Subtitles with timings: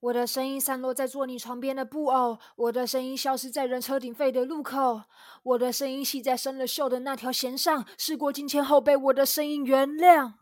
[0.00, 5.02] 我的声音散落在坐你床边的布偶，我的声音消失在人车鼎沸的路口，
[5.42, 7.86] 我的声音系在生了锈的那条弦上。
[7.98, 10.32] 事过境迁后，被我的声音原谅。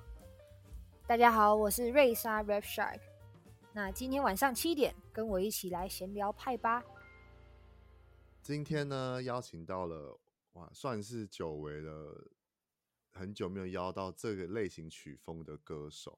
[1.09, 3.01] 大家好，我是瑞莎 Rap Shark。
[3.73, 6.85] 那今天晚上七点，跟我一起来闲聊派吧。
[8.41, 10.21] 今天呢，邀请到了
[10.53, 12.31] 哇，算是久违了，
[13.13, 16.17] 很久没有邀到这个类型曲风的歌手，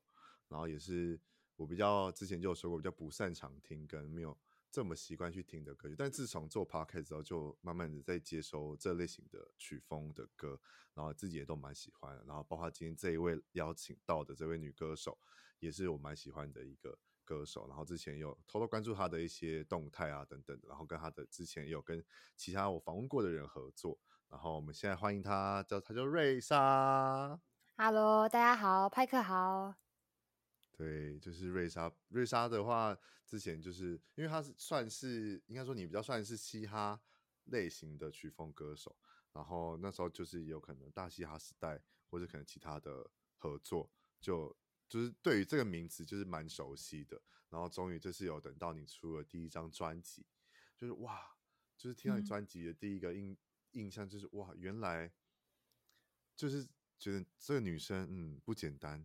[0.48, 1.18] 然后也是。
[1.60, 4.34] 我比较之前就有说过，比较不擅长听跟没有
[4.70, 10.58] 这么习惯去听的歌曲，但自从做 podcast 之后，就慢慢的在接收这类型的曲风的歌，
[10.94, 12.18] 然后自己也都蛮喜欢。
[12.26, 15.18] 然后包括今天这一位邀请到的这位女歌手，
[15.58, 17.68] 也是我蛮喜欢的一个歌手。
[17.68, 22.02] 然后之前有偷偷关注她的一些动态啊等等的，然后跟她的之前有跟
[22.36, 23.98] 其他我访问过的人合作。
[24.30, 27.38] 然后我们现在欢迎她，叫她叫瑞莎。
[27.76, 29.79] Hello，大家好，派克好。
[30.72, 31.92] 对，就是瑞莎。
[32.08, 37.00] 瑞莎的话，之前就是因为她是算是应该说你比较算是嘻哈
[37.44, 38.96] 类型的曲风歌手，
[39.32, 44.56] 然后那时候就是有可能大嘻哈时代或者可能其他的合作，就
[44.88, 47.20] 就是对于这个名词就是蛮熟悉的。
[47.50, 50.24] 然后终于就是有等到你出了第一张专辑，
[50.76, 51.36] 就是哇，
[51.76, 53.38] 就是听到你专辑的第一个印、嗯、
[53.72, 55.12] 印象就是哇，原来
[56.36, 56.64] 就是
[56.96, 59.04] 觉得这个女生嗯不简单。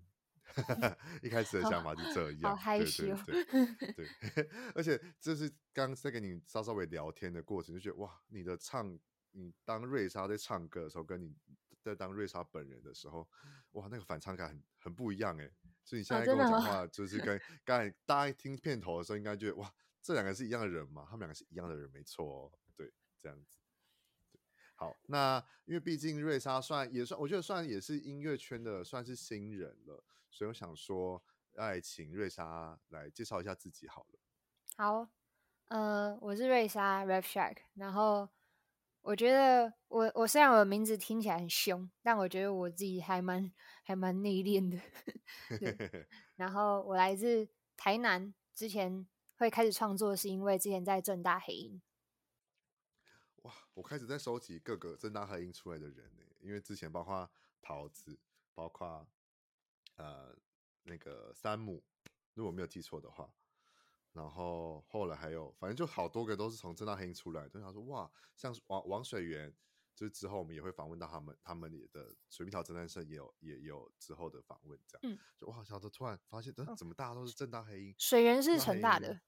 [1.21, 3.93] 一开始的想法是这样，好害羞，对对 对，
[4.35, 8.97] 对 而且就是刚刚在跟你稍稍微聊天的过程，就觉得哇，你的唱，
[9.31, 11.35] 你当瑞莎在唱歌的时候，跟你
[11.81, 13.27] 在当瑞莎本人的时候，
[13.71, 15.52] 哇，那个反差感很很不一样哎。
[15.83, 19.71] 所以你现在跟我讲话， 就是跟刚才大家听片头的时候，应该觉得哇，
[20.02, 21.05] 这两个是一样的人嘛？
[21.09, 23.57] 他们两个是一样的人，没错哦，对，这样子。
[24.77, 30.03] 好，那因为毕竟瑞莎算也算，我觉得算也是音乐圈的算是新人了。
[30.36, 34.19] 所以我想说，来请瑞莎来介绍一下自己好了。
[34.75, 35.09] 好，
[35.69, 37.59] 呃，我是瑞莎 Rap Shark。
[37.75, 38.27] 然后
[39.00, 43.49] 我觉得我我虽然我的名字听起来很凶，但我觉得我自己还蛮
[43.82, 44.77] 还蛮内敛的。
[45.58, 46.05] 对。
[46.36, 49.08] 然后我来自台南，之前
[49.38, 51.82] 会开始创作是因为之前在正大黑音。
[53.43, 58.20] 哇，我开始在收集各个正大黑音出来的人呢，因为之前包括桃子，
[58.54, 59.08] 包括。
[59.95, 60.36] 呃，
[60.83, 61.83] 那个山姆，
[62.33, 63.33] 如果没有记错的话，
[64.11, 67.50] 然后后来还有，反正就好多个都是从正大黑鹰出来的。
[67.50, 69.54] 就想说哇，像王王水源，
[69.95, 75.14] 就是之后我们也会访问到他们，他们也的水蜜桃侦探社也有也有之后的访问，这样。
[75.16, 77.95] 嗯，就哇，小的突然发现，嗯，怎么大家都是正大黑鹰？
[77.98, 79.20] 水源是成大的，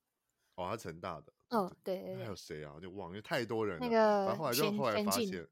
[0.55, 1.33] 哦，他成大的。
[1.49, 2.23] 哦，对对对。
[2.23, 2.77] 还有谁啊？
[2.79, 3.85] 就网，因为太多人了。
[3.85, 5.47] 那个，然后后来就后来发现，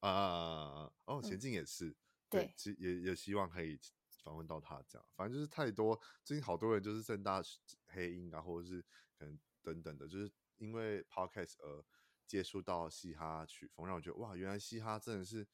[0.00, 0.92] 啊！
[1.06, 1.96] 哦，前进也是，嗯、
[2.28, 3.80] 对，其也也希望可以。
[4.22, 6.00] 访问到他这样，反正就是太多。
[6.24, 7.42] 最近好多人就是正大
[7.88, 8.80] 黑音啊，或者是
[9.18, 11.84] 可能等等的，就是因为 podcast 而
[12.26, 15.46] 接触到嘻哈曲风，让我觉得哇，原来嘻哈真的是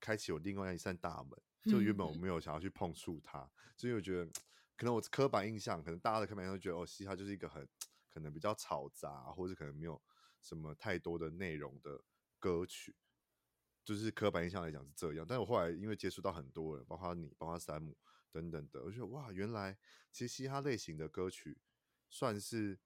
[0.00, 1.30] 开启我另外一扇大门。
[1.64, 4.30] 就原本我没有想要去碰触它，嗯、所以我觉得
[4.76, 7.68] 可能我刻板印象，可能大家的刻板印象觉得哦，嘻哈就是一个很
[8.08, 10.00] 可能比较嘈杂，或者可能没有
[10.40, 12.04] 什么太多的内容的
[12.38, 12.94] 歌曲。
[13.86, 17.96] 就是刻板印象来讲是这样，但是我后来因为接触到很多人，包括你，包括山姆
[18.32, 19.78] 等等的，我觉得哇，原来
[20.10, 21.56] 其实嘻哈类型的歌曲
[22.10, 22.76] 算是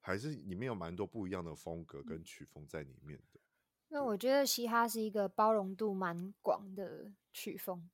[0.00, 3.40] 还是里面有蛮多不一样的风格跟曲风在里面的。
[3.88, 7.88] 那我觉得嘻哈是一个包容度蛮广的曲风。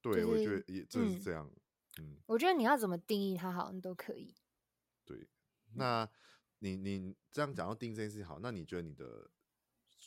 [0.00, 1.52] 对，就是、我觉得也就是这样。
[1.98, 4.34] 嗯，我觉得你要怎么定义它，好像都可以。
[5.04, 5.28] 对，
[5.74, 6.08] 那
[6.60, 9.30] 你你这样讲要定义这件事情好，那你觉得你的？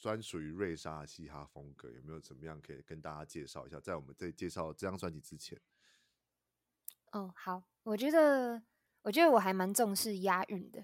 [0.04, 3.80] 专属于瑞莎的嘻哈风格有没有怎么样可以跟大家介绍一下？
[3.80, 5.58] 在我们在介绍这张专辑之前，
[7.14, 8.62] 哦，好，我觉得
[9.04, 10.84] 我觉得我还蛮重视押韵的，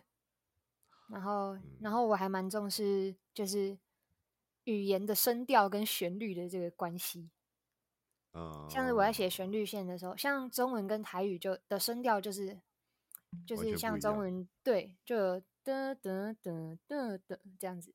[1.10, 3.78] 然后、嗯、然后我还蛮重视就是
[4.64, 7.30] 语言的声调跟旋律的这个关系。
[8.32, 12.58] 嗯，像是我在写旋律线的时候，像中文跟台语就的声调就是
[13.46, 17.94] 就是像中文对，就的的的的的这样子。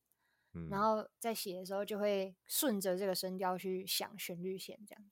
[0.70, 5.10] 然后在写的时候，就会顺着这个声调去想旋律线，这样子。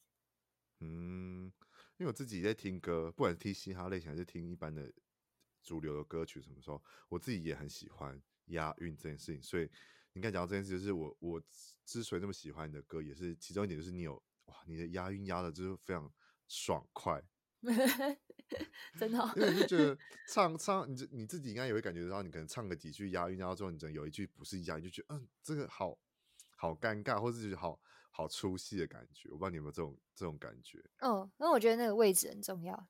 [0.81, 1.53] 嗯，
[1.97, 4.93] 因为我自己在听歌，不管是听嘻哈类型还是听一般的
[5.63, 9.43] 主流的歌曲，什么时候我自己也很喜欢押韵这件事情。
[9.43, 9.71] 所以
[10.13, 11.43] 你刚才讲到这件事，就是我我
[11.85, 16.13] 之所以那么喜欢你的歌，也是其中一点，就是你有哇，你的押韵押的就是非常
[16.49, 17.23] 爽快。
[18.99, 19.97] 真的、哦，因为你就觉得
[20.29, 25.99] 唱唱，你你自己应该也会感觉到，你可能唱个几句押韵，然后之后你真的有一句不是押韵，就觉得嗯，这个好
[26.57, 29.29] 好尴尬，或者是好好出戏的感觉。
[29.31, 30.79] 我不知道你有没有这种这种感觉？
[30.99, 32.89] 嗯，因为我觉得那个位置很重要。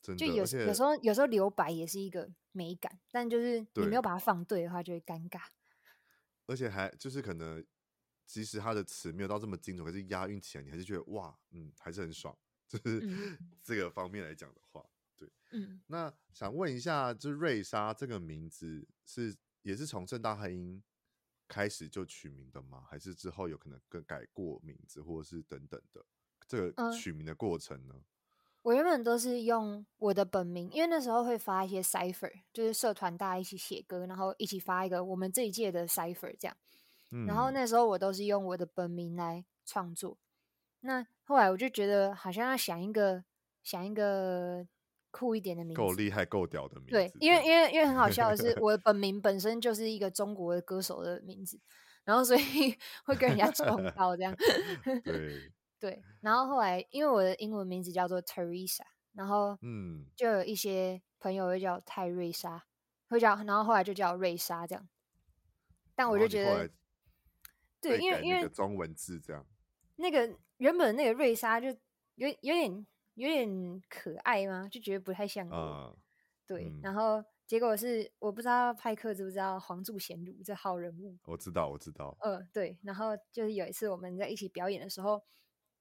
[0.00, 5.40] 真的，就有有时候有时候留白也是一个美感，但就是你没有把它放对的话，就会尴尬。
[6.46, 7.64] 而且还就是可能，
[8.26, 12.36] 即使它的词没有到这么精准，可是押韵起来，你还是觉得哇，嗯，还是很爽。
[12.72, 14.82] 就是这个方面来讲的话，
[15.26, 15.80] 对，嗯。
[15.86, 20.82] 那想问一下，就是瑞莎这个名字是也是从正大黑鹰
[21.46, 22.84] 开始就取名的吗？
[22.88, 26.04] 还是之后有可能更改过名字，或者是等等的
[26.46, 27.94] 这个取名的过程呢？
[27.96, 28.04] 嗯
[28.62, 36.56] 我原本都是用我的本名，因为那时候会发一些 cipher，就是社团大家一起写歌，然后一起发一个我们这一届的 cipher 这样。
[37.10, 37.26] 嗯。
[37.26, 40.16] 然后那时候我都是用我的本名来创作。
[40.78, 43.24] 那后来我就觉得好像要想一个
[43.64, 44.64] 想一个
[45.12, 46.90] 酷一点的名字，够厉害、够屌的名字。
[46.90, 51.60] 对，因为因为因为很好笑的是，我的本 名本身就是一个中国的歌手的名字，
[52.02, 52.42] 然后所以
[53.06, 54.34] 会跟人家撞 到这样。
[55.04, 55.52] 对。
[55.78, 62.62] 对，然后后来因为我的英文名字叫做 Teresa，然后嗯，就有一些朋友会叫泰瑞莎，
[63.08, 64.88] 会叫，然后后来就叫瑞莎这样。
[65.96, 66.70] 但我就觉得，
[67.80, 69.44] 对，因为因为中文字这样，
[69.96, 71.66] 那个原本那个瑞莎就
[72.14, 72.86] 有有点
[73.22, 75.54] 有点可爱吗，就觉得不太像我。
[75.54, 75.96] 呃、
[76.46, 81.16] 对、嗯，然后结果是我不知道派克知不知道黄柱贤儒这号人物？
[81.24, 82.16] 我知道，我知道。
[82.20, 85.22] 呃，对，然后就是有一次我们在一起表演的时候。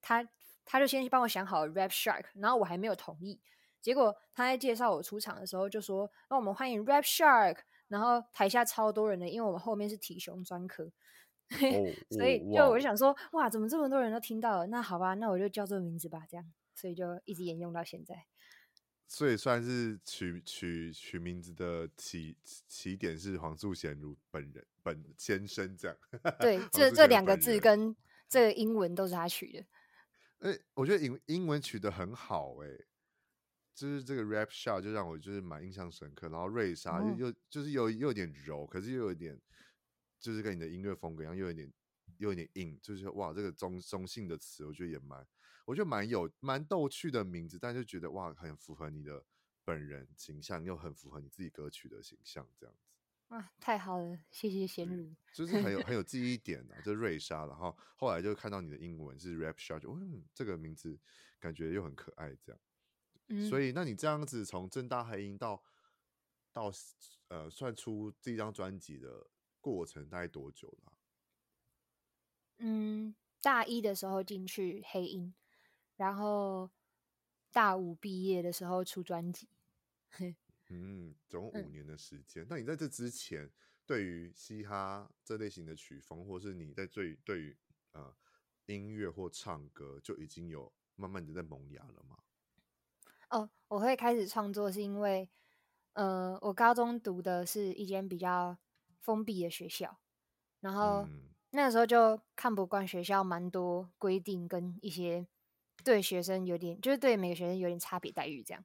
[0.03, 0.27] 他
[0.65, 3.39] 他就先去帮我想好了 Rap Shark，然后我还没有同意。
[3.81, 7.57] 结果他在介绍我出场的时候就说：“那我们欢迎 Rap Shark。”
[7.87, 10.89] 然后台下超多人的，因为我们后面是体雄专科，哦、
[12.09, 14.65] 所以就我就想说：“哇，怎么这么多人都听到了？
[14.65, 16.51] 那好吧，那我就叫这个名字吧。”这样，
[16.81, 18.25] 所以就一直沿用到现在。
[19.07, 22.37] 所以算是取取取名字的起
[22.67, 25.97] 起点是黄素贤如本人本先生这样。
[26.39, 27.95] 对，这这两个字跟
[28.27, 29.59] 这个英文都是他取的。
[30.39, 32.85] 哎、欸，我觉得英英文取得很好、欸，哎，
[33.75, 36.29] 就是这个 rap shot 就让我就是蛮印象深刻。
[36.29, 39.39] 然后瑞莎又、哦、就是又又有点柔，可是又有点
[40.19, 41.71] 就是跟你的音乐风格一样，又有点
[42.17, 45.27] 又有点硬，就是哇，这个中中性的词，我觉得也蛮，
[45.71, 49.23] 我觉得蛮有蛮逗趣的名字，但就觉得哇，很符合你的
[49.63, 52.89] 本人形象，又很符合你自己歌曲的形象，这样子。
[53.29, 57.45] 啊，太好了，谢谢贤儒，就是很有很有记忆 点的、啊，就是瑞莎。
[57.45, 60.99] 然后后来就看到你的英文是 Rap Shot，就嗯，这个名字
[61.39, 62.61] 感觉又很可爱，这样。
[63.29, 65.63] 嗯、所以，那你这样子从正大黑鹰到
[66.51, 66.69] 到
[67.29, 69.25] 呃，算出这张专辑的
[69.61, 70.99] 过程大概多久了、啊？
[72.57, 75.33] 嗯，大一的时候进去黑音，
[76.01, 76.67] 然后
[77.51, 79.47] 大五毕业的时候出专辑。
[80.69, 82.47] 嗯，总共五年的时间、嗯。
[82.49, 83.47] 那你在这之前，
[83.85, 87.55] 对于嘻哈这类型的曲风，或是你在最对于
[87.91, 88.11] 呃
[88.65, 92.17] 音乐或唱歌，就已经有慢慢的在萌芽了吗？
[93.29, 95.29] 哦，我会开始创作是因为，
[95.93, 98.57] 呃，我高中读的是一间比较
[99.01, 99.99] 封闭的学校，
[100.61, 105.27] 然后、嗯、那个时候就看不惯学校蛮多规定跟一些
[105.83, 108.63] 对学生有点，就是对每个学生有点差别待遇这样，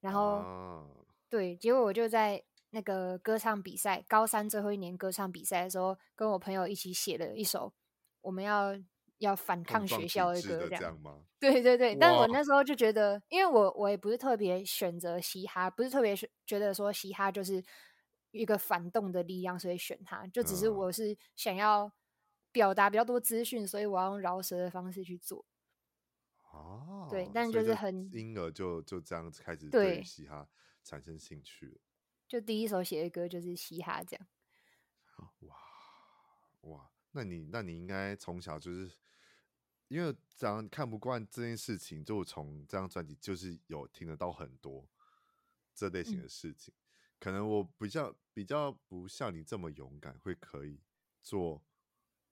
[0.00, 0.36] 然后。
[0.36, 0.86] 啊
[1.32, 7.72] 对，结果我就在那个歌唱比赛，高三最后一年歌唱比赛的时候，跟我朋友一起写了一首
[8.20, 8.78] 我们要
[9.16, 11.22] 要反抗学校的歌，这样，这样吗？
[11.40, 17.64] 对对对，但我那时候就觉得，因为我我也不是特别选择嘻哈，不是特别觉得说嘻哈就是
[18.30, 21.90] 一个反动的力量，所以选它，就只是我是想要
[22.52, 25.46] 表达比较多资讯，所以我要用饶舌的方式去做。
[26.52, 30.48] 哦，对，但就是很婴儿就就这样子开始对嘻哈。
[30.84, 31.80] 产生兴趣了，
[32.26, 34.26] 就第一首写的歌就是嘻哈这样。
[35.42, 35.56] 哇
[36.62, 38.90] 哇，那你那你应该从小就是
[39.86, 44.84] 因为这样看不惯这件事情，就从这张专辑就是有听得到很多
[45.72, 46.74] 这类型的事情。
[46.74, 46.82] 嗯、
[47.20, 50.80] 可能我比较比较不像你这么勇敢，会可以
[51.22, 51.62] 做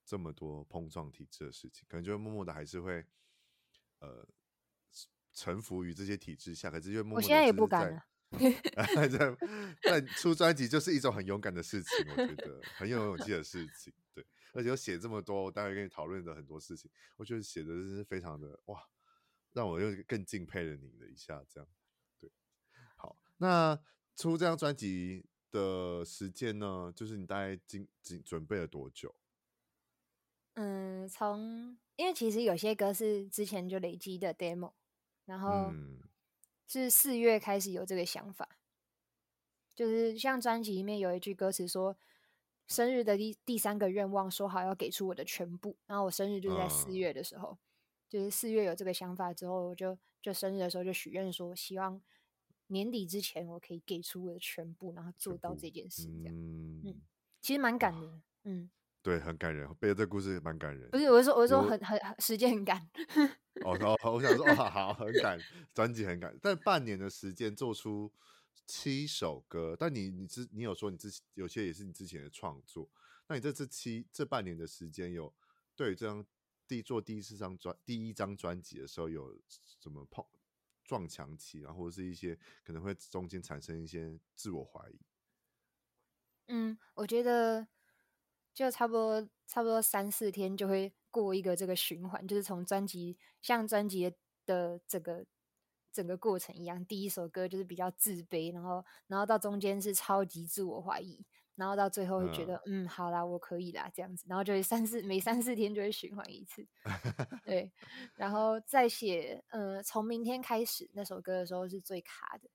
[0.04, 3.06] 这么多碰撞体制的事情，可能就会默默的还是会
[4.00, 4.26] 呃
[5.32, 6.70] 臣服于这些体制下。
[6.70, 8.04] 可是又默默的，我现在也不敢了。
[9.08, 9.36] 在
[9.82, 13.92] 但出专辑就是一种很勇敢的事情，我觉得很有勇气的事情。
[14.14, 18.80] 对，而且又写这么多，待会跟你讨论的很多事情，我觉得写的真是非常的哇，
[19.52, 21.44] 让我又更敬佩了你了一下。
[21.48, 21.68] 这样，
[22.20, 22.30] 对，
[22.94, 23.76] 好，那
[24.14, 26.92] 出这张专辑的时间呢？
[26.94, 29.12] 就是你大概经经准备了多久？
[30.60, 34.72] 嗯，从因为其实有些歌是之前就累积的 demo，
[35.24, 35.70] 然后。
[35.72, 35.98] 嗯
[36.72, 38.48] 是四月开始有这个想法，
[39.74, 41.98] 就是像专辑里面有一句歌词说
[42.68, 47.58] ：“生日的第第三个愿望，说好要给出我的全部。”然后我生日就是在四月的时候，
[48.08, 52.00] 就是四月有这个想法之后，我就就生日的时候就许愿说，希望
[52.68, 57.00] 年底之前我可以给出我的全部，然后做到这件事，这样，嗯，嗯，
[57.40, 58.70] 其实蛮感人，嗯，
[59.02, 60.90] 对，很感人，背的这个故事蛮感人。
[60.90, 62.78] 不是，我是说，我是说很很时间很赶。
[63.64, 65.38] 哦，然后我想说，哇，好，很赶，
[65.74, 68.12] 专辑很赶，但半年的时间做出
[68.66, 72.90] 七首歌，但你你之你有说你之前有些也是你之前的创作，
[73.26, 75.34] 那你这次七这半年的时间有
[75.74, 76.24] 对这张
[76.68, 79.40] 第做第一次张专第一张专辑的时候有
[79.80, 80.22] 什么碰
[80.84, 85.00] 撞墙期，然后或者是一些可能会中间产生一些自我怀疑？
[86.48, 87.66] 嗯，我觉得
[88.54, 94.12] 就差不多差不多三四天就会过一个这个循环，就是从专辑像专辑
[94.46, 95.24] 的整个
[95.92, 101.24] 整个过程一样，第一首歌就是比较自卑，然后然后到中间是超级自我怀疑。
[101.56, 106.66] 然后到最后会觉得，嗯，嗯，好啦，我可以啦，这样子，然后就会三四每三四天就会循环一次，
[107.44, 107.70] 对，
[108.14, 112.48] 然后再写，呃，从明天开始那首歌的时候是最卡的，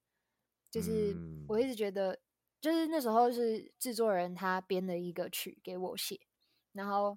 [0.72, 1.16] 就是
[1.48, 2.18] 我一直觉得，
[2.66, 6.20] 就是那时候是制作人他编了一个曲给我写，
[6.72, 7.16] 然后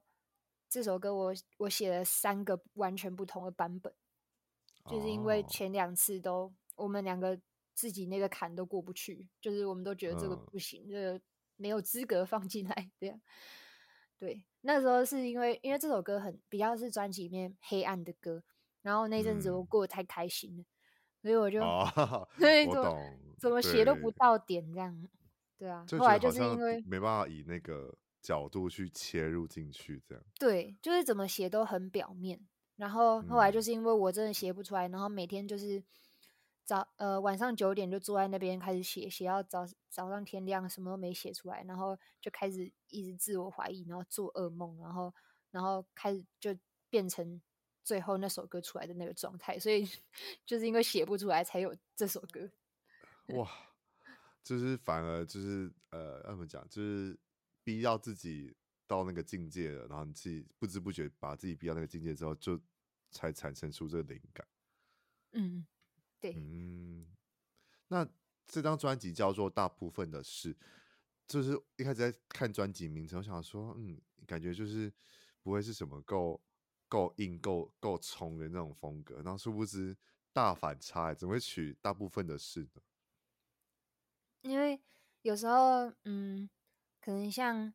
[0.68, 3.94] 这首歌我我写了三个完全不同的版本，
[4.90, 7.40] 就是因为前两次都我们两个
[7.74, 11.20] 自己那个坎都过不去，就是我们都觉得这个不行，这个。
[11.60, 13.20] 没有资格放进来，这样。
[14.16, 18.44] 对，那时候是因为因为这首歌很比较是专辑里面黑暗的歌，
[18.80, 20.66] 然后那阵子我过得太开心了，嗯、
[21.22, 22.96] 所以我就，哦、 对，怎么
[23.40, 25.08] 怎么写都不到点这样，
[25.58, 25.84] 对啊。
[25.98, 30.24] 后来就是因为没办法以那个角度去切入进去，这样。
[30.38, 32.40] 对，就是怎么写都很表面，
[32.76, 35.82] 然后后来就是因为我真的写不出来，然后每天就是。
[36.68, 45.14] 早呃晚上九点就坐在那边开始写，写到早早上天亮，什么都没写出来，然后就开始一直自我怀疑，然后做噩梦，然后
[45.50, 46.54] 然后开始就
[46.90, 47.40] 变成
[47.82, 49.88] 最后那首歌出来的那个状态，所以
[50.44, 52.50] 就是因为写不出来才有这首歌。
[53.28, 53.50] 哇，
[54.48, 57.18] 就是反而就是呃，要怎么讲，就是
[57.62, 62.58] 逼到自己到那个境界了，然后你自己不知不觉把自己逼到那个境界之后，就
[63.10, 64.48] 才产生出这个灵感。
[65.32, 65.66] 嗯。
[66.18, 67.06] 对，嗯，
[67.88, 68.08] 那
[68.46, 70.54] 这张专辑叫做《大部分的事》，
[71.26, 74.90] 就是一开始在看专辑名称，我想说，嗯，感觉就是
[75.42, 76.42] 不会是什么够
[76.88, 79.94] 够硬、够够冲的那种风格，然后殊不知
[80.32, 82.82] 大反差，怎么会取《大部分的事》呢？
[84.48, 84.80] 因为
[85.22, 86.48] 有时候，嗯，
[87.00, 87.72] 可能像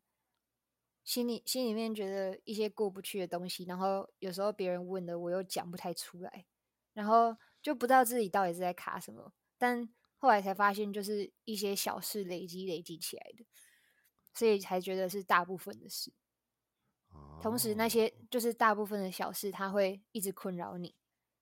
[1.04, 6.46] 心里心里面觉得一些过不去的东西，然后有时候别人问的，我又讲不太出来，
[6.92, 7.36] 然后。
[7.64, 9.88] 就不知道自己到底是在卡什么，但
[10.18, 13.46] 后来才发现，就是一些小事累积累积起来的，
[14.34, 16.12] 所以才觉得是大部分的事。
[17.40, 20.94] 同时，那些就是大部分的小事，它会一直困扰你，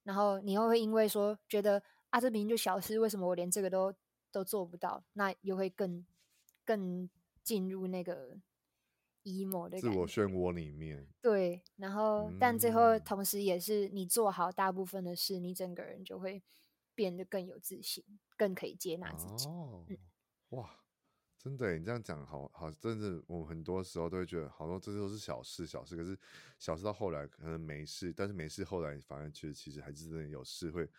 [0.04, 3.92] 然后你又会因为说觉得啊，这明明就小事，为什么我连这个都
[4.32, 5.04] 都做不到？
[5.12, 6.04] 那又会更
[6.64, 7.08] 更
[7.44, 8.40] 进入那个。
[9.24, 16.42] emo 的自我漩涡里面，对，然后、嗯、但最后同时也是你做好大部分的事，你整个人就会
[16.92, 18.04] 变得更有自信，
[18.36, 19.46] 更可以接纳自己。
[19.46, 19.96] 哦，嗯、
[20.48, 20.76] 哇，
[21.38, 26.18] 真的，你这样讲好好，真的，我们很多时候都会觉得，好多这都是小事，小事，可是
[26.58, 30.90] 小事到后来可能没事，但是没事后来反而觉得其实还是真的有事会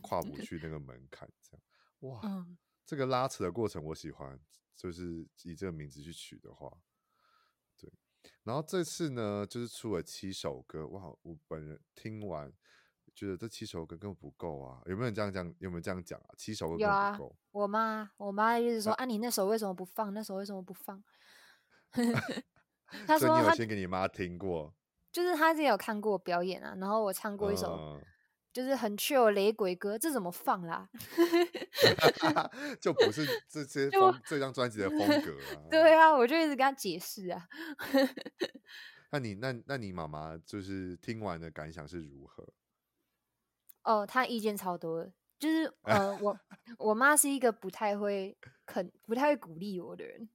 [0.00, 1.62] 跨不 去那个门槛，这样，
[2.02, 2.56] 哇，嗯、
[2.86, 4.38] 这个拉扯的过程我喜欢，
[4.76, 6.70] 就是以这个名字去取的话。
[8.44, 11.12] 然后这次呢，就是出了七首歌，哇！
[11.22, 12.52] 我本人听完
[13.14, 15.52] 觉得这七首歌根本不够啊，有没有人这样讲？
[15.58, 16.28] 有没有这样讲啊？
[16.36, 17.24] 七首歌根本不够。
[17.24, 20.14] 有啊，我妈，我妈一直说啊，啊，你那首为什么不放？
[20.14, 21.02] 那首为什么不放？
[23.06, 24.72] 他说你有先给你妈听过，
[25.10, 28.00] 就是她之前有看过我表演啊，然后我唱过一首。
[28.52, 30.86] 嗯就是很 chill 雷鬼歌，这怎么放啦？
[32.78, 35.64] 就不是 这些风这张专辑的风格 啊。
[35.70, 37.48] 对啊，我就一直跟他解释啊。
[39.10, 42.46] 那你那那你妈妈就是听完的感想是如何？
[43.84, 46.38] 哦，她意见超多的，就是呃，我
[46.78, 50.28] 我妈是一个不太会肯、不太会鼓励我的人，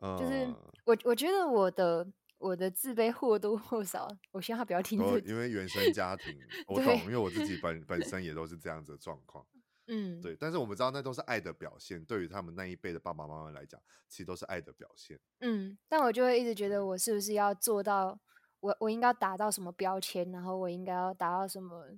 [0.00, 0.46] 就是
[0.84, 2.06] 我我觉得我的。
[2.38, 4.98] 我的自卑或多或少，我希望他不要听。
[5.24, 9.46] 因为原生家庭，我懂，因为我自己本本身也都是这样子的状况。
[9.86, 10.36] 嗯，对。
[10.38, 12.04] 但是我们知道，那都是爱的表现。
[12.04, 15.18] 对于他们那一辈的爸爸妈妈来讲，其实都是爱的表现。
[15.40, 18.20] 嗯，但我就会一直觉得，我是不是要做到？
[18.60, 20.30] 我我应该要达到什么标签？
[20.32, 21.96] 然后我应该要达到什么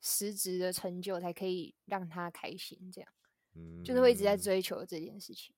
[0.00, 2.78] 实质的成就，才可以让他开心？
[2.92, 3.10] 这样，
[3.54, 5.54] 嗯，就是会一直在追求这件事情。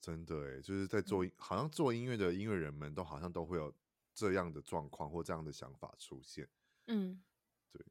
[0.00, 3.72] 真的诶，就是在做，好像做音乐的音乐人们都好像都会有
[4.14, 6.48] 这样的状况或这样的想法出现。
[6.86, 7.22] 嗯，
[7.70, 7.84] 对。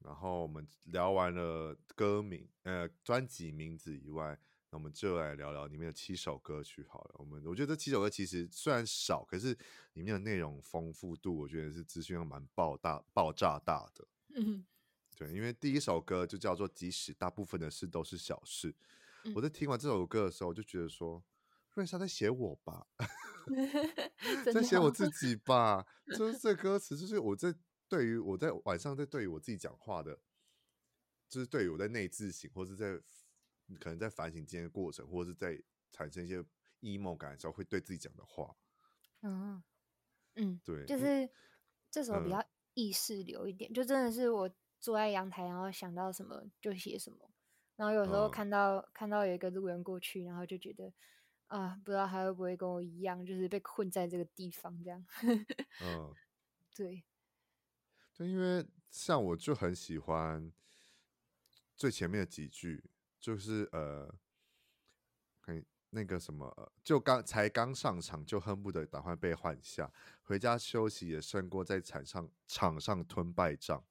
[0.00, 4.38] 然后我们聊完了歌名，呃，专辑名字以外，
[4.70, 7.14] 那我们就来聊聊里面的七首歌曲好了。
[7.18, 9.56] 我们我觉得这七首歌其实虽然少，可是
[9.94, 14.06] 里面的内容丰富度，我觉得是资讯量蛮爆大、爆炸大的。
[14.36, 14.64] 嗯，
[15.16, 18.72] 对，因为第一首歌就叫做《即使大部分的事都是小事》。
[19.24, 21.20] 嗯、我在听完这首歌的时候，我就觉得说，
[21.78, 22.86] 瑞莎在写我吧，
[24.52, 27.54] 在写我自己吧，就是这 歌词，就是我在。
[27.90, 30.20] 对于我在晚上在对于我自己讲话的，
[31.26, 32.98] 就是对于我在内自省，或者在
[33.80, 35.58] 可能在反省今天的过程，或者是在
[35.90, 36.44] 产生一些
[36.82, 38.54] emo 感的时候，会对自己讲的话。
[39.22, 39.62] 嗯
[40.34, 41.26] 嗯，对，就是
[41.90, 42.44] 这时候比较
[42.74, 47.30] 意识流一点，嗯、就真的是我坐在阳台，然后想到什么就写什么，
[47.76, 50.92] 然后有时候看到、嗯、看到有一个路人过去，然后就觉得
[51.48, 55.04] 啊，不知道他会不会跟我一样，就是被困在这个地方这样。
[55.82, 56.14] 嗯，
[56.74, 57.04] 对。
[58.18, 60.52] 因为像我就很喜欢
[61.76, 62.82] 最前面的几句，
[63.20, 64.12] 就是呃，
[65.40, 73.84] 很那个什么，就刚才刚上场就恨不得赶快被换下，回家休息也胜过在场上场上吞败仗。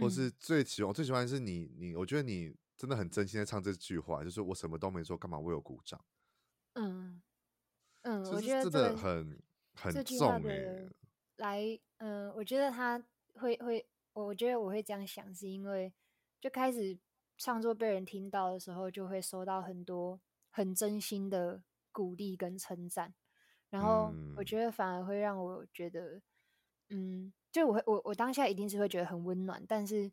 [0.00, 6.04] 或是最喜欢，我最喜欢是你你，我觉得你真的很真心在唱这句话，就是我什么都没做，干嘛为我鼓掌？
[6.72, 7.22] 嗯
[8.00, 9.40] 嗯，我觉得真的很
[9.76, 10.88] 很重哎。
[11.36, 13.00] 来，嗯、呃，我觉得他
[13.34, 15.92] 会会，我觉得我会这样想，是因为
[16.40, 16.98] 就开始
[17.38, 20.20] 创作被人听到的时候，就会收到很多
[20.50, 21.62] 很真心的
[21.92, 23.14] 鼓励跟称赞，
[23.70, 26.20] 然后我觉得反而会让我觉得，
[26.88, 30.10] 嗯，就我会我我当下一定是会觉得很温暖，但是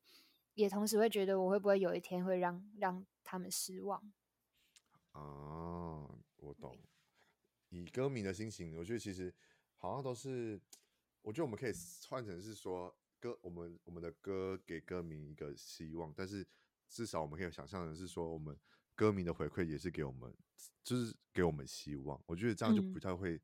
[0.60, 4.12] 也同时会觉得我会不会有一天会让让他们失望。
[5.13, 5.22] 啊，
[6.36, 6.78] 我懂。
[7.70, 9.34] 以歌迷的心情，我觉得其实
[9.78, 10.60] 好像都是。
[11.22, 11.72] 我觉得我们可以
[12.10, 16.46] 换成是说歌，我们我们的歌给歌迷一个希望，但是
[16.88, 18.58] 至少我们可以想象的是说，我们
[18.96, 20.34] 歌迷的回馈也是给我们，
[20.84, 22.22] 就是给我们希望。
[22.25, 23.39] 我觉得这样就不太会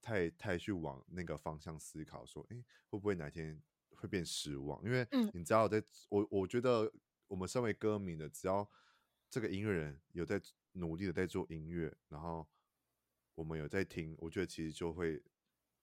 [0.00, 2.56] 太太去往那个方向思考，说，哎，
[2.88, 3.62] 会不会哪天
[4.02, 4.82] 会变失望？
[4.84, 6.92] 因为你知道，在我我觉得
[7.28, 8.68] 我们身为歌迷的，只要
[9.30, 10.40] 这个音乐人有在
[10.72, 12.46] 努力的在做音乐，然后
[13.34, 15.22] 我们有在听，我觉得其实就会。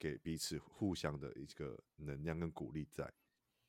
[0.01, 3.13] 给彼此互相的一个能量跟鼓励在。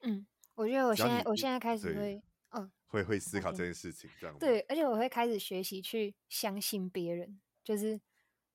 [0.02, 8.00] 嗯，我觉得我现在我现在开始会，嗯，会会思考这件事情，这样对，而且我会开始学习去相信别人，就是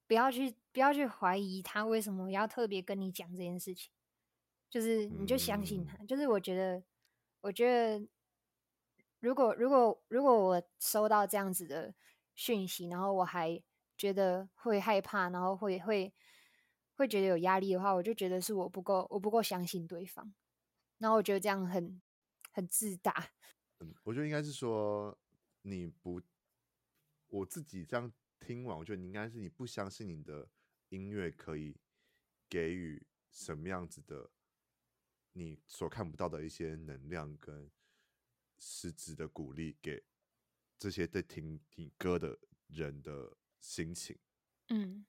[0.08, 3.92] 不要去不要去怀疑他为什么要特别跟你讲这件事情，
[4.76, 5.96] 就是你就相信他。
[6.02, 6.84] 嗯、就是我觉得，
[7.40, 8.06] 我觉得
[9.22, 11.96] 如果如果如果我收到这样子的
[12.34, 13.64] 讯息，然后我还
[13.98, 16.14] 觉得会害怕，然后会会。
[16.98, 20.34] 会觉得有压力的话，我就觉得是我不够，我不够相信对方，
[20.98, 22.02] 然后我觉得这样很
[22.54, 23.32] 很自大。
[23.80, 25.18] 嗯，我觉得应该是说
[25.64, 26.22] 你不，
[27.28, 28.10] 我自己这样
[28.40, 30.48] 听完，我觉得你应该是你不相信你的
[30.88, 31.76] 音乐可以
[32.48, 34.30] 给予什么样子的
[35.38, 37.70] 你所看不到的一些能量跟
[38.58, 40.04] 实质的鼓励给
[40.80, 44.18] 这些在听听歌的人的心情。
[44.70, 45.06] 嗯。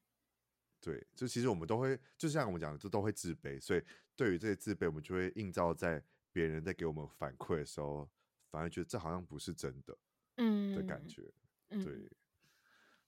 [0.79, 3.83] 对，就其实我们都会，就像我们讲的，就都会自卑，所以
[4.15, 8.09] 对于这些自卑，我们就会映照在别人在给我们反馈的时候，
[8.51, 9.99] 反而觉得这好像不是真的，
[10.37, 11.23] 嗯的感觉，
[11.69, 11.83] 对。
[11.83, 12.11] 嗯、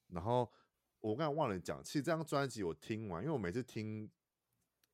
[0.09, 0.51] 然后
[1.01, 4.11] 我刚才忘了讲，其实这张专辑我听完，因为我每次听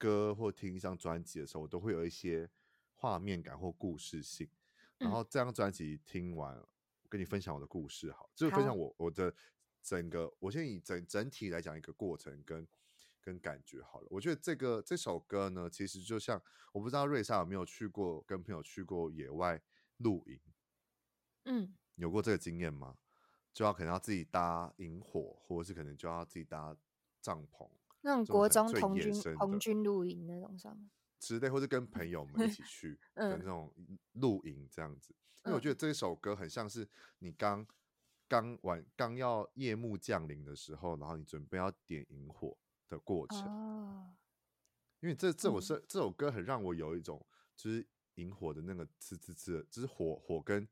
[0.05, 2.51] 歌或听一张专辑的时候，我都会有一些
[2.97, 4.49] 画面感或故事性。
[4.99, 9.35] 然后这张专辑听完，我跟你分享我的故事，好，就是分享我我的。
[9.87, 12.67] 整个，我先以整整体来讲一个过程跟
[13.21, 14.07] 跟感觉好了。
[14.09, 19.61] 我觉得这个这首歌呢，其实就像我不知道瑞莎有没有去过跟朋友去过野外
[19.99, 20.40] 露营，
[21.45, 22.97] 嗯，有过这个经验吗？
[23.53, 26.75] 就要可能要自己搭营火，或者是可能就要自己搭
[27.21, 27.69] 帐篷，
[28.05, 30.79] 那种国中童军童军露营那种上
[31.19, 33.75] 之类，或是跟朋友们一起去 的那种
[34.12, 35.12] 露营这样子。
[35.43, 36.88] 嗯、因为我觉得这首歌很像是
[37.19, 37.67] 你刚。
[38.27, 42.57] 刚晚刚要夜幕降临的时候，然后你准备要点萤火
[42.88, 43.38] 的过程。
[43.45, 44.17] 哦、
[45.01, 50.67] 因为这这首是、嗯、这首歌很让我有一种就是萤火的那个呲呲呲，就是火火跟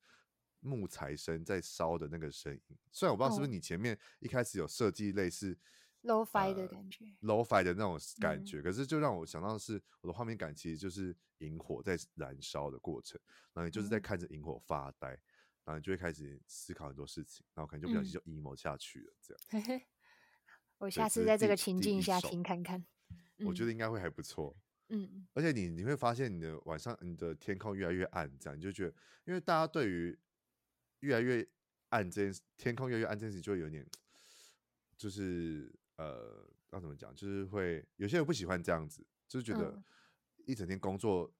[0.60, 2.78] 木材声在烧的那个声音。
[2.90, 5.56] 虽然我不知道是不是你前面一开始有设计类似
[6.02, 13.20] lo-fi 的感觉，low fi 的那种感觉，嗯、可是就让我想到的是我的画面感其实就是萤火在燃烧的过程，
[13.52, 15.14] 然后你就是在看着萤火发呆。
[15.14, 15.20] 嗯
[15.64, 19.14] 然后你就会开始思考很多事情，然后可能就不小心就 emo 下去了。
[19.22, 19.86] 这样， 嘿嘿，
[20.78, 22.84] 我下次在这个情境下听看看，
[23.46, 24.56] 我觉得应该会还不错。
[24.88, 30.18] 嗯，而且你你会发现你的晚上你的天空越来越暗，这样你就觉得，因为大家对于
[30.98, 31.48] 越来越
[31.90, 33.86] 暗这件天空越来越暗这件事就会有点，
[34.98, 39.82] 就是呃要怎么讲，就是会有些人不喜欢这样子，就是觉得
[40.46, 41.32] 一整天工作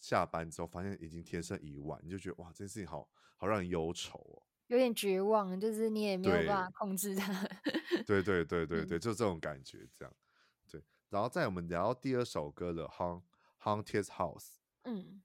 [0.00, 4.42] 下班之后发现已经天色已晚，你就觉得哇这件事情好好让人忧愁哦。
[4.68, 7.32] 有点绝望，就是你也没有办法控制它。
[8.06, 10.14] 对对对对对，就这种感觉，这样。
[10.70, 13.22] 对，然后在我们聊第二首歌的《Haunt
[13.60, 14.44] Haunted House》，
[14.84, 15.20] 嗯，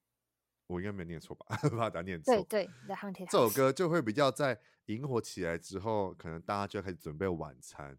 [0.66, 1.46] 我应该没有念错吧？
[1.78, 2.34] 怕他念错。
[2.34, 7.96] 对对，The Haunted House 这首歌就会比较在萤火起来之后，可能大家就开始准备晚餐，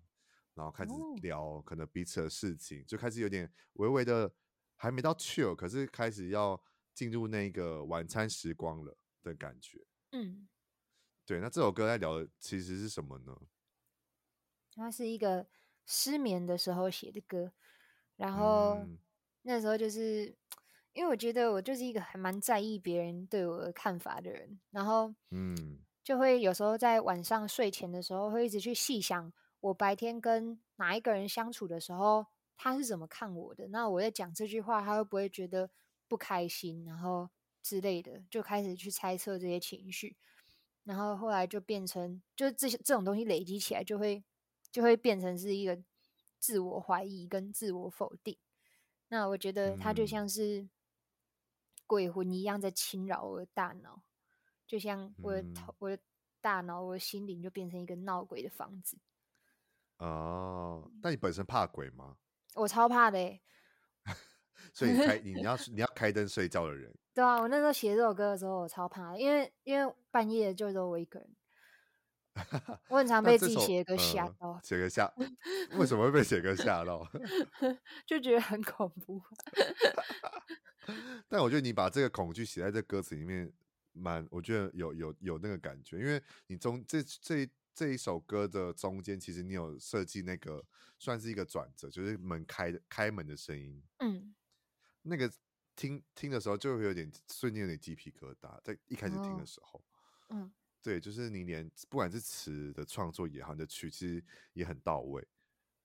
[0.57, 0.92] 然后开始
[1.23, 4.35] 聊可能彼此的事情，就开始有点微微的
[4.75, 6.61] 还没到 chill，可是开始要
[6.92, 9.87] 进入那个晚餐时光了的感觉。
[10.11, 10.49] 嗯。
[11.25, 13.37] 对，那这首歌在聊的其实是什么呢？
[14.77, 15.49] 它是一个
[15.85, 17.53] 失眠的时候写的歌，
[18.14, 18.97] 然后、嗯、
[19.42, 20.37] 那时候就是
[20.92, 35.71] 因为我觉得我就是一个还蛮在意别人对我的看法的人，然后嗯，就会有时候在晚上睡前的时候会一直去细想我白天跟哪一个人相处的时候他是怎么看我的，那我在讲这句话他会不会觉得
[36.09, 37.29] 不开心，然后
[37.62, 40.16] 之类的，就开始去猜测这些情绪。
[40.85, 44.23] 然后后来就变成，就这些这种东西累积起来，就会
[44.71, 45.83] 就会变成是一个
[46.38, 48.38] 自我怀疑跟自我否定。
[49.09, 50.69] 那我觉得它就像是
[51.88, 54.01] 鬼魂一样在侵扰我的大脑，
[54.64, 55.99] 就像我的头、我的
[56.40, 58.97] 大脑、我的心灵就变成一个闹鬼的房子。
[59.99, 62.17] 哦，那你本身怕鬼吗？
[62.55, 63.43] 我超怕的欸。
[64.73, 66.95] 所以你开 你要你要开灯睡觉的人。
[67.15, 71.37] 对啊，我那时候写这首歌的时候，我超怕，因为因为半夜就只有我一个人，
[72.89, 75.11] 我很常被自己写歌吓到，写歌吓，
[75.79, 77.07] 为什么会被写歌吓到？
[78.07, 79.23] 就觉得很恐怖。
[81.29, 83.51] 但我觉得你把这个恐惧写在这歌词里面，
[83.93, 90.67] 蛮我觉得有有有那个感觉，因为你中这这这一首歌的中间，其实你有设计那个
[90.99, 94.35] 算是一个转折，就是门开的开门的声音，嗯，
[95.03, 95.31] 那个。
[95.79, 99.79] 听听的时候就会有点瞬间有点鸡皮疙瘩，在一开始听的时候，
[100.29, 105.29] 哦、嗯，对，就是你连不管是词的创作也好，你的曲其实也很到位，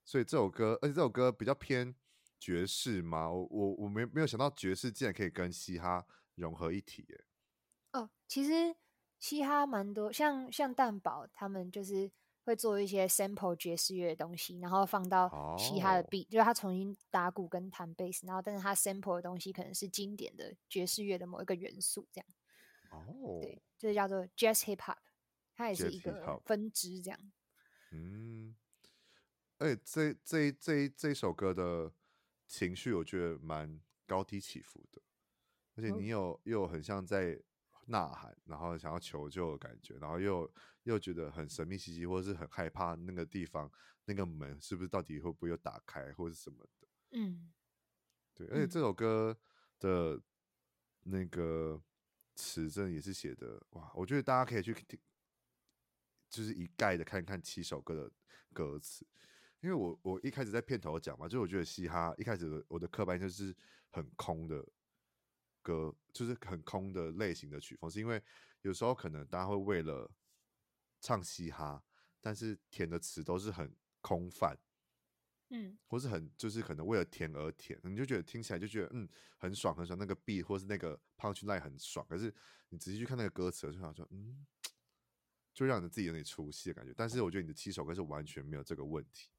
[0.05, 1.93] 所以这首歌，而且这首歌比较偏
[2.39, 7.25] 爵士嘛，我我我没没有想到爵士竟然可以跟嘻哈融合一体耶。
[7.91, 8.73] 哦，其实
[9.21, 12.11] 嘻哈蛮多，像像蛋堡他们就是。
[12.43, 16.31] 会做一些 sample 爵士乐的东西，然后放到嘻哈的 beat，、oh.
[16.31, 22.27] 就是他重新打鼓跟弹贝斯，然后但是他 sample 的东西可能是经典的爵士乐的某一个元素，这样。
[22.89, 24.97] 哦、oh.，对，这叫做 jazz hip hop，
[25.53, 27.31] 它也是一个分支这样。
[27.91, 28.55] 嗯，
[29.59, 31.93] 哎，这这这这首歌的
[32.47, 34.99] 情绪，我觉得蛮高低起伏的，
[35.75, 36.39] 而且你有、oh.
[36.45, 37.39] 又有很像在。
[37.91, 40.51] 呐喊，然后想要求救的感觉，然后又
[40.83, 43.71] 又觉得很神秘兮兮，或者是很害怕那个地方
[44.05, 46.87] 那个门是不是到底会不会又打开，或者是什么的。
[47.11, 47.51] 嗯，
[48.33, 49.37] 对，而且这首歌
[49.77, 50.19] 的
[51.03, 51.79] 那个
[52.35, 54.99] 词真的也是写的哇，我觉得大家可以去听，
[56.29, 58.11] 就是一概的看看七首歌的
[58.53, 59.05] 歌词，
[59.59, 63.55] 因为我我一开始在片头讲嘛，就我觉得嘻哈一开始我的刻板就是
[63.91, 64.65] 很空的。
[65.61, 68.21] 歌就是很空的类型的曲风，是因为
[68.61, 70.11] 有时候可能大家会为了
[70.99, 71.83] 唱嘻哈，
[72.19, 74.57] 但是填的词都是很空泛，
[75.49, 82.33] 嗯，或是很就是可能为了填而填，你就觉得听起来就觉得嗯很爽很爽，那个 beat 或是那个 punch line 很爽，可是
[82.69, 84.45] 你仔细去看那个歌词，就想说嗯，
[85.53, 86.93] 就让你自己有点出戏的感觉。
[86.95, 89.29] 但是我觉得你的七首歌是完全没有这个问题，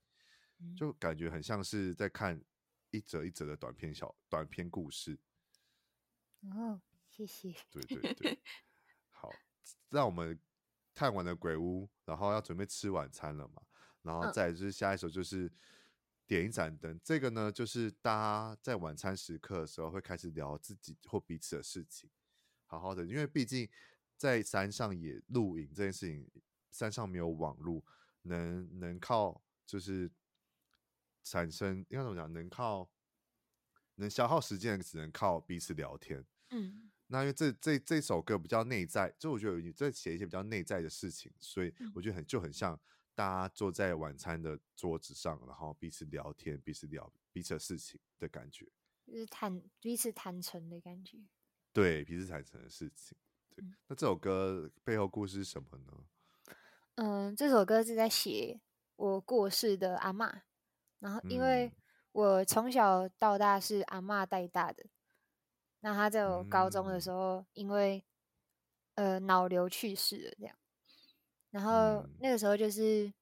[0.77, 2.43] 就感觉很像是在看
[2.91, 5.19] 一则一则的短篇小短篇故事。
[6.51, 7.55] 哦，谢谢。
[7.71, 8.43] 对对对，
[9.11, 9.33] 好，
[9.91, 10.39] 让我们
[10.95, 13.63] 看完了鬼屋，然后要准备吃晚餐了嘛，
[14.03, 15.51] 然后再就是下一首就是
[16.27, 22.11] 点一盏灯，这个呢就是大家在晚餐时刻的时候会开始聊自己或彼此的事情，
[22.67, 23.69] 好好的，因为毕竟
[24.17, 26.29] 在山上也露营这件事情，
[26.71, 27.85] 山上没有网络，
[28.23, 30.11] 能能靠就是
[31.23, 32.91] 产生应该怎么讲，能靠
[33.95, 36.25] 能消耗时间，只能靠彼此聊天。
[36.53, 42.79] 嗯，那因为这这这首歌比较内在，就我觉得你在写一些比较内在的事情，所以我觉得很就很像
[43.15, 48.67] 大家坐在晚餐的桌子上，然后彼此聊天，彼此聊彼此的事情的感觉，
[49.07, 51.19] 就是坦彼此坦诚的感觉。
[51.73, 53.17] 对，彼此坦诚的事情。
[53.51, 56.05] 对，嗯，那这首歌背后故事是什么呢？
[56.97, 58.61] 嗯，这首歌是在写
[58.97, 60.43] 我过世的阿嬷，
[60.99, 61.73] 然后因为
[62.13, 64.85] 我从小到大是阿嬷带大的。
[65.85, 68.05] 那他在我高中的时候，嗯、因为
[68.95, 70.57] 呃脑瘤去世了，这样。
[71.51, 73.13] 然后那个时候就是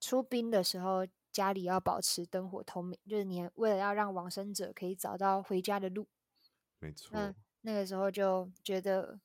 [0.00, 6.08] 出殡的时候，家里要保持灯火通明，就是你为了要让往生者可以找到回家的路。
[6.78, 7.10] 没错。
[7.12, 9.20] 那那个时候就觉得，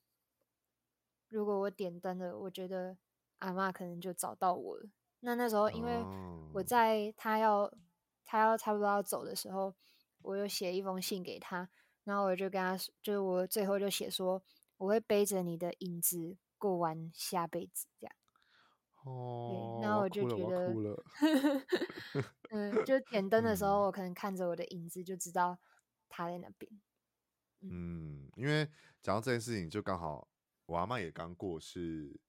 [1.30, 2.98] 如果我点灯了，我觉得
[3.40, 4.90] 阿嬷可能就找到我了。
[5.22, 6.04] 那那时候因为
[6.54, 7.74] 我在他要
[8.26, 9.74] 他要差不多要走的时候，
[10.22, 11.70] 我又写一封信给他。
[12.04, 14.42] 然后我就跟他说，就是我最后就写说，
[14.78, 18.16] 我会背着你的影子过完下辈子，这样。
[19.04, 19.80] 哦。
[19.82, 21.04] 然后我就觉得，
[22.52, 25.60] 嗯，就点灯的时候，我可能看着我的影子，就知道
[26.10, 26.82] 他在那边。
[27.62, 28.68] 嗯，因为
[29.02, 30.28] 讲到这件事情，就刚好
[30.66, 32.20] 我阿嬷也刚过世，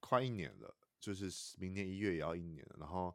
[0.00, 2.76] 快一年了，就是明年一月也要一年了。
[2.78, 3.14] 然后，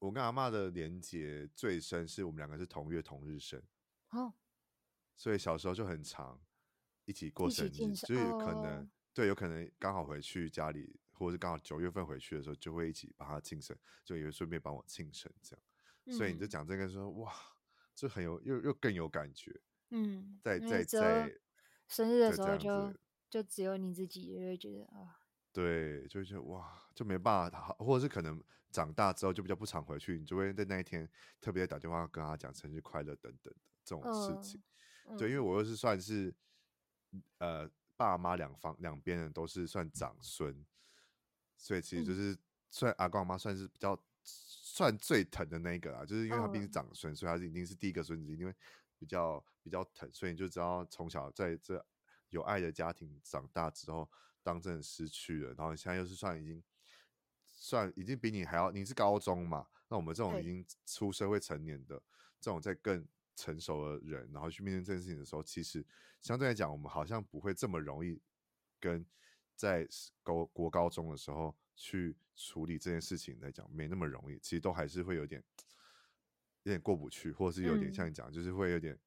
[0.00, 3.62] 我跟阿嬷的连结最深，是我们两个是同月同日生。
[4.12, 4.32] 哦，
[5.16, 6.40] 所以小时候就很常
[7.04, 15.62] 一起过生日，所以可能、哦、对，有可能刚好回去家里，或者是刚好九月份回去的时候，就会一起帮他庆生，就也会顺便帮我庆生这样。
[16.04, 17.32] 嗯、所以你就讲这个说，哇，
[17.94, 19.60] 就很有又又更有感觉。
[19.90, 21.40] 嗯，在在在
[21.88, 22.94] 生日的时候就
[23.30, 25.08] 就只有你自己，就会觉得啊、哦，
[25.52, 31.08] 对，就会觉得哇，就没办法，或者是可能长大之后就比较不常回去，你就会在那一天
[31.40, 33.60] 特别打电话跟他讲生日快乐等等的。
[33.84, 34.62] 这种事情，
[35.06, 36.34] 嗯、对，因为我又是算是，
[37.38, 40.64] 呃，爸妈两方两边人都是算长孙，
[41.56, 42.36] 所以其实就是
[42.70, 48.54] 算阿公阿妈算是比较算最疼的那一个啦，就是因为他毕竟是长孙，所以他是一定是第一个孙子，因为
[48.98, 51.84] 比较比较疼，所以你就知道从小在这
[52.30, 54.08] 有爱的家庭长大之后，
[54.42, 56.62] 当真的失去了，然后现在又是算已经
[57.48, 62.00] 算已经比你还要，你是高中嘛，那我们这种已经出社会成年的
[62.40, 63.04] 这种在更。
[63.34, 65.84] 成熟的人，然后去面对这件事情的时候，其实
[66.20, 68.20] 相对来讲，我们好像不会这么容易
[68.78, 69.04] 跟
[69.54, 69.88] 在
[70.22, 74.38] 高国高中的时候去处理这件事情来讲，没那么容易。
[74.38, 75.42] 其实都还是会有点
[76.62, 78.98] 有点过不去，或者是有点像你讲，就是会有点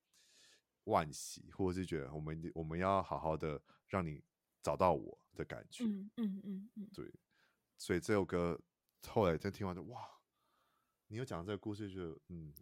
[0.86, 4.24] 惋惜，或者是觉得我们我们要好好的让你
[4.62, 5.84] 找到我的感觉。
[5.86, 7.14] 嗯嗯嗯嗯，对。
[7.78, 8.60] 所以这首歌
[9.08, 10.02] 后来在听完就哇，
[11.08, 12.54] 你有讲这个故事就嗯，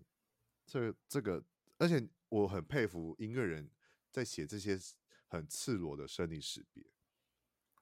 [0.65, 1.43] 这这个。
[1.83, 3.69] 而且我很佩服音乐人
[4.09, 4.79] 在写这些
[5.27, 6.81] 很赤裸的生理死别。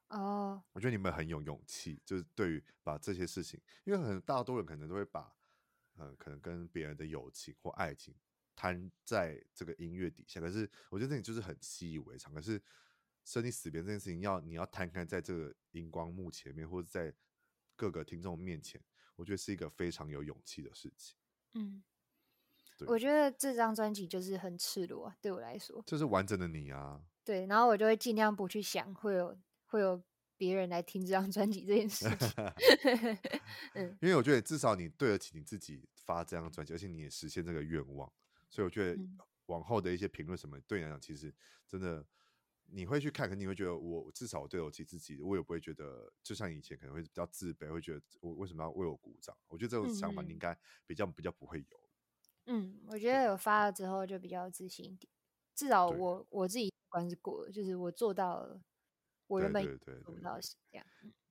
[0.08, 0.76] 哦，oh.
[0.76, 5.32] 我觉得你们很有勇气，就是对于把这些事情，因为很大多人可能都会把，
[5.98, 8.16] 呃，可能跟别人的友情或爱情
[8.56, 10.42] 摊在这个音乐底下。
[10.42, 12.34] 可是我觉得那里就是很习以为常。
[12.34, 12.60] 可是
[13.24, 17.14] 生离死别这件事情要，要你要摊开在这个荧光幕前面，或者在
[17.76, 18.84] 各个听众面前，
[19.16, 21.16] 我觉得是一个非常有勇气的事情。
[21.54, 21.84] 嗯。
[22.88, 27.02] 我觉得这张专辑就是很赤裸啊，对我来说，这是完整的你啊。
[27.24, 30.02] 对，然后我就会尽量不去想会有会有
[30.38, 32.30] 别人来听这张专辑这件事情。
[33.76, 38.12] 嗯，因为我觉得至少你对得起你自己发这张专辑，而且你也实现这个愿望，
[38.50, 39.00] 所以我觉得
[39.46, 41.32] 往后的一些评论什么，对你来讲其实
[41.68, 42.04] 真的
[42.66, 49.38] 你会去看，肯定会觉得我至少我对得起自己，我也不会觉得就像以前可能会比较自卑，会觉得我为什么要为我鼓掌？
[49.48, 51.81] 我觉得这种想法你应该比较比较不会有。
[52.46, 55.12] 嗯，我觉得有发了之后就比较自信一点，
[55.56, 58.62] 至少我我自己关是过了，就是我做到了，
[59.28, 59.64] 我原本
[60.04, 60.86] 做不到的事，这样，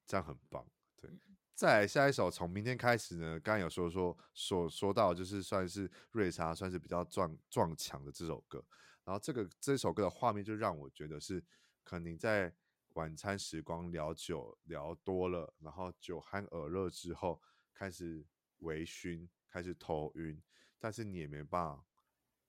[0.07, 0.67] 这样很棒。
[0.97, 1.21] 对，嗯、
[1.55, 8.65] 再来下一首，从明天开始呢，刚刚有说说说说到，就是算是瑞莎算是比较撞撞墙的这首歌，
[9.05, 11.45] 然后这个这首歌的画面就让我觉得是，
[11.83, 12.55] 可能在
[12.95, 17.41] 晚餐时光聊酒聊多了，然后酒酣耳热之后
[17.75, 18.25] 开始
[18.59, 20.41] 微醺，开始头晕。
[20.81, 21.79] 但是你也没办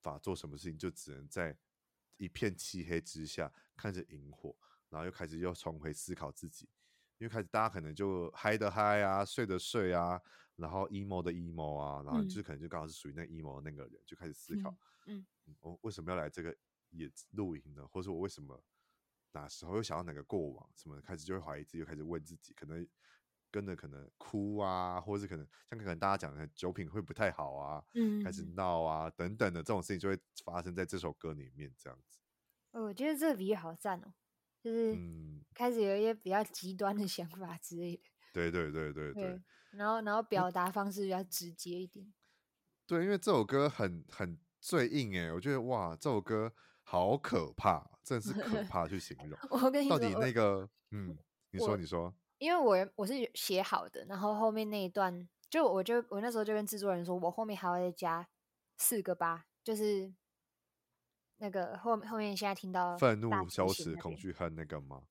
[0.00, 1.56] 法做什么事情，就只能在
[2.16, 4.56] 一片漆黑之下看着萤火，
[4.88, 6.66] 然后又开始又重回思考自己，
[7.18, 10.20] 因为开始大家可能就嗨的嗨啊，睡的睡啊，
[10.56, 14.74] 然后 emo 的 emo 啊，然后就是可能就刚好是属于那 emo 的那个人，就开始思考，
[15.06, 15.24] 嗯，
[15.60, 16.56] 我为什么要来这个
[16.90, 17.86] 野露营呢？
[17.86, 18.58] 或者说我为什么
[19.32, 22.88] 哪时候又想到哪个过往什么的，开始就会怀疑自己，又开始问自己，可能。
[23.52, 32.18] 跟着可能哭啊，或者是可能像可能大家讲的酒品会不太好啊，嗯，开始闹啊等等的这种事情就会发生在这首歌里面，这样子。
[32.72, 34.14] 我觉得这个比喻好赞哦，
[34.62, 34.98] 就是
[35.54, 38.02] 开始有一些比较极端的想法之类的。
[38.32, 39.22] 对对对对对。
[39.22, 42.12] 对然后然后表达方式比较直接一点。
[42.86, 49.38] 对，因为这首歌很很最硬哎，我觉得哇，这首歌好可怕，真的是可 怕去形容。
[49.50, 51.16] 我跟 你说，到底那个嗯，
[51.50, 52.14] 你说你说。
[52.42, 58.26] 因为我我是写好的，然后后面那一段就我就我那时候就跟制作人说，我后面还要再加
[58.78, 60.12] 四个八，就是
[61.36, 65.02] 那个后后面现在听到愤怒、羞耻、恐惧、恨那个吗？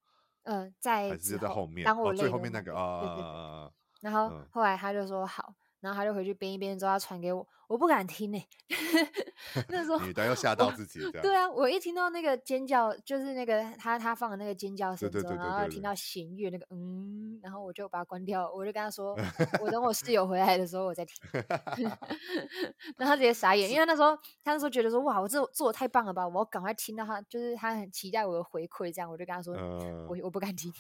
[0.44, 3.00] 嗯、呃，在还是在后面，当我、哦、最后面那个啊。
[3.00, 5.56] 对对对然后、嗯、后来他就说好。
[5.82, 8.48] 然后他就回去编一编，之后他传给我，我不敢听呢、欸。
[9.67, 19.17] 那时候女的又吓到自己，对啊，我一听到那个尖叫，就是那个他他放的那个尖叫声之后，然后听到弦乐那个嗯，然后我就把它关掉，我就跟他说，
[19.60, 21.15] 我等我室友回来的时候我再听。
[22.98, 30.72] 然后他直接傻眼，因为那时候他那时候觉得说哇，我这做的太棒了吧，我要赶快听到他，就是他很期待我的回馈，这样我就跟他说，呃、我我不敢听。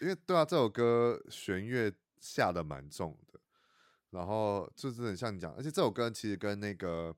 [0.00, 3.31] 因为对啊，这首歌弦乐下的蛮重的。
[4.12, 7.12] 然后就是很像你讲，而且这首歌其实跟那个《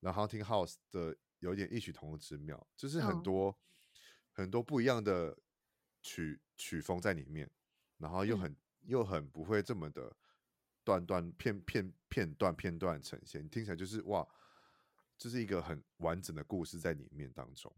[0.00, 3.56] The Haunting House》的有一点异曲同工之妙，就是很多、哦、
[4.32, 5.38] 很多不一样的
[6.02, 7.48] 曲曲风在里面，
[7.98, 10.14] 然后又很、嗯、又很不会这么的
[10.82, 14.26] 断断片片片段片段呈现，听起来就是哇，
[15.16, 17.72] 就是一个很完整的故事在里面当中。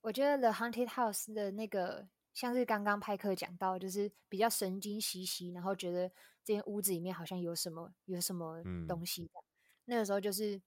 [0.00, 2.08] 我觉得《The Haunted House》的那个。
[2.34, 6.10] 像是刚刚派克讲到，就是比较神经兮兮，然后觉得
[6.44, 9.24] 这间屋子里面好像有什么有什么东西。
[9.24, 9.42] 嗯、
[9.86, 10.60] 那个时候就是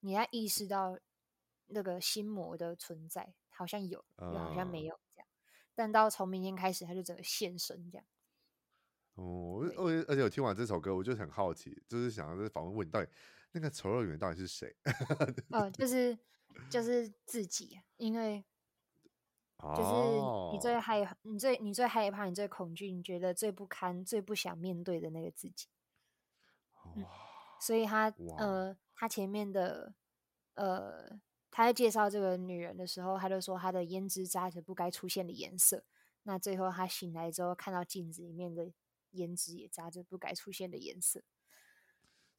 [0.00, 0.98] 你要意识到
[1.66, 5.26] 那个心魔的存在，好像有，又好像没有这样。
[5.28, 8.06] 呃、但到从明天开始，他就整个现身这样。
[9.14, 13.10] 哦，而而且我听完这首歌，我就很好奇，就是想要在访问问你，到底
[13.52, 14.76] 那个丑陋演员到底是谁？
[15.50, 16.18] 哦，就是
[16.70, 18.44] 就是自己，因为。
[19.58, 25.66] 就是你最害怕，你最你最害怕，你最恐惧，你觉得最不堪、最不想面对的那个自己。
[26.94, 27.04] 嗯、
[27.58, 29.94] 所以他呃，他前面的
[30.54, 31.18] 呃，
[31.50, 35.84] 他在介绍这个女人的时候，他就说她的胭脂扎着不该出现的颜色。
[36.24, 38.70] 那最后他醒来之后，看到镜子里面的
[39.14, 41.22] 胭脂也扎着不该出现的颜色。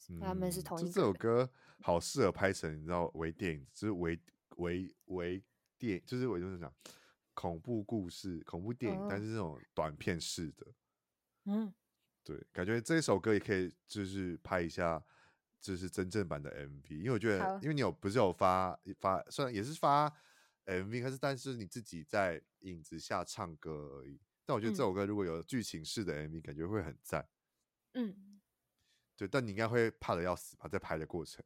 [0.10, 0.92] 嗯、他们是同一个。
[0.92, 1.50] 这首歌
[1.82, 4.20] 好适合拍成，你知道微电影，就是微
[4.58, 5.44] 微微
[5.80, 6.72] 电，就是我就是讲。
[7.38, 10.74] 恐怖故事、恐怖电影，哦、但是这种短片式的，
[11.46, 11.72] 嗯，
[12.24, 15.00] 对，感觉这一首歌也可以，就是拍一下，
[15.62, 20.12] 就是真正版的 MV，因为我觉得，因为你有不是有发发，虽然也是发
[20.66, 24.20] MV，但是但是你自己在影子下唱歌而已。
[24.44, 27.30] 但我觉得这首歌如果有剧情式的 MV，、嗯、感觉会很赞。
[27.94, 28.42] 嗯，
[29.16, 31.46] 对，但你应该会怕的要死吧，在拍的过程。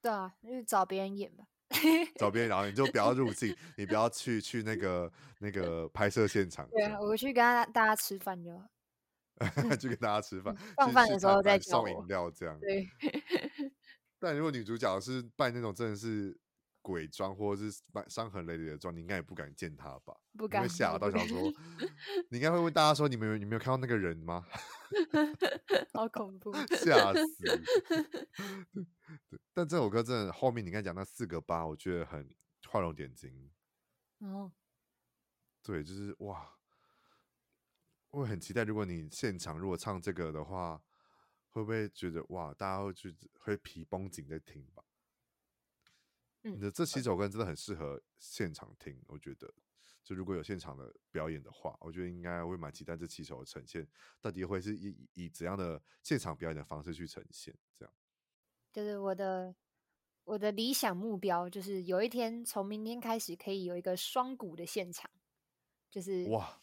[0.00, 1.48] 对啊，那就找别人演吧。
[2.16, 6.68] 找别人，然后你就不要入镜，你不要去去那个那个拍摄现场。
[6.70, 8.66] 对啊，我去跟他大家吃饭就好。
[9.80, 12.58] 去跟大家吃饭，放饭的时候再送饮料这样。
[12.60, 12.86] 对。
[14.20, 16.38] 但如果女主角是扮那种真的是
[16.82, 20.14] 鬼妆，或者是扮伤痕累累的妆，你应该也不敢见他吧？
[20.36, 20.62] 不敢。
[20.62, 21.40] 会吓到想说，
[22.28, 24.44] 你应该会问大家说，你们有你没有看到那个人吗？
[25.94, 27.62] 好恐怖， 吓死。
[29.30, 32.34] 对，但这首歌真的后面你刚才讲那四个八，我觉得很
[32.68, 33.50] 画龙点睛。
[34.18, 34.52] 哦，
[35.62, 36.56] 对，就是哇，
[38.10, 40.82] 我很期待，如果你现场如果唱这个的话，
[41.50, 44.82] 会不会觉得哇，大家会去会皮绷紧在听吧？
[46.42, 49.52] 嗯，你的这七首歌真的很适合现场听，我觉得。
[50.04, 53.86] 就如果有现场的表演的话，我觉得应该会蛮期待这七首的呈现，
[54.20, 57.56] 到底会是以以怎样的现场表演的方式去呈现？
[57.72, 57.94] 这样。
[58.72, 59.54] 就是我的
[60.24, 65.08] 我的理想目标，就是有一天从明天开始可以有一个双鼓的现场，
[65.88, 66.60] 就是哇，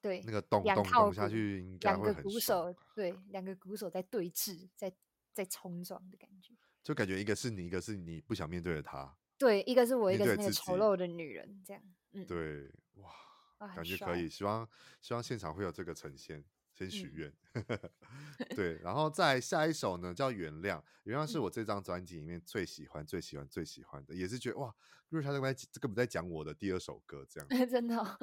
[0.00, 4.90] 对，那个咚咚咚下去应该会很，两个鼓手，对，两个鼓手在对峙，在
[5.34, 14.68] 在冲撞的感觉，就感觉一个是你，一个是你不想面对的他，对，一个是我，一个是那个丑陋的女人，这样，嗯，对，哇，感觉可以，希望
[15.00, 16.44] 希望现场会有这个呈现。
[16.74, 17.64] 先许愿，嗯、
[18.56, 20.78] 对，然后再下一首呢，叫《原谅》。
[21.04, 24.74] 原谅是我这张专辑里面最喜欢、最喜欢、最喜欢的，也是觉得哇，
[25.10, 28.18] 瑞莎在这个不在讲我的第二首歌，这样 真的、哦，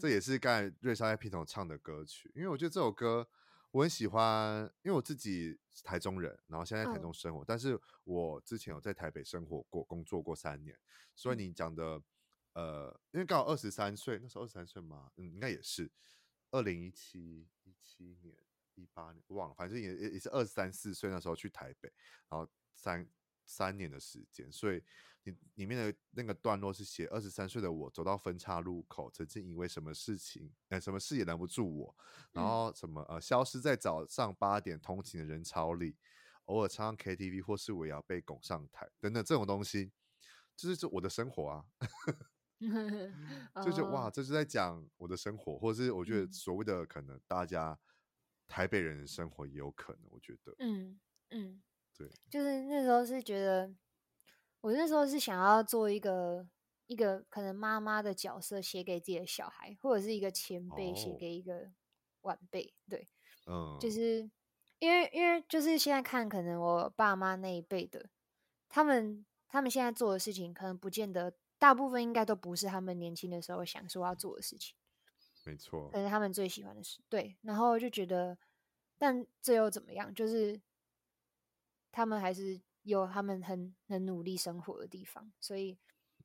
[0.00, 2.30] 这也是刚才瑞莎在片头唱的歌曲。
[2.36, 3.28] 因为我觉得这首歌
[3.70, 10.76] 我很喜欢，因为我自己是台中人，然后现在在台中生活，哦、但是我之前有在台北生活过、工作过三年，
[11.14, 12.02] 所以你讲的，
[12.54, 15.90] 呃，因为刚好二十三岁，那时候二十三岁嘛，嗯，应该也是。
[16.52, 18.36] 二零一七、一七年、
[18.74, 21.88] 一八年，忘了，反正也也也是二十三四岁那时候去台北，
[22.28, 22.44] 然后
[22.74, 23.08] 三
[23.50, 24.82] 三年的时间，所以
[25.24, 31.96] 你里面的那个段落是写二十三岁的我走到分岔路口，曾经以为什么事情，呃，什么事也拦不住我，
[32.32, 35.96] 然后什么呃，消失在早上八点通勤的人潮里，
[36.44, 39.90] 偶尔唱唱 KTV 或是我要被拱上台等等这种东西，
[40.56, 41.64] 就是这我的生活啊。
[43.64, 47.78] 就是哇，这是在讲我的生活，或者是我觉得所谓的可能大家
[48.46, 50.54] 台北人的生活也有可能，我觉得。
[50.58, 51.62] 嗯嗯，
[52.00, 53.70] 对，就是那时候是觉得，
[54.62, 56.48] 我那时候是想要做一个
[56.86, 61.70] 一个可能妈妈的角色，写给自己的小孩，或者是一个前辈写给一个
[62.22, 62.72] 晚辈。
[62.88, 63.06] 对，
[63.46, 64.30] 嗯，就是
[64.78, 68.08] 因为因为就是现在看，可能我爸妈那一辈的，
[68.68, 71.34] 他们他们现在做的事情，可能不见得。
[71.60, 74.74] 大部分应该都不是他们年轻的时候想说要做的事情，
[75.44, 75.90] 没错。
[75.90, 77.36] 可是他们最喜欢的事，对。
[77.42, 78.38] 然后就觉得，
[78.96, 80.14] 但这又怎么样？
[80.14, 80.58] 就是
[81.92, 85.78] 他们还是有他们很很努力生活的地方，所以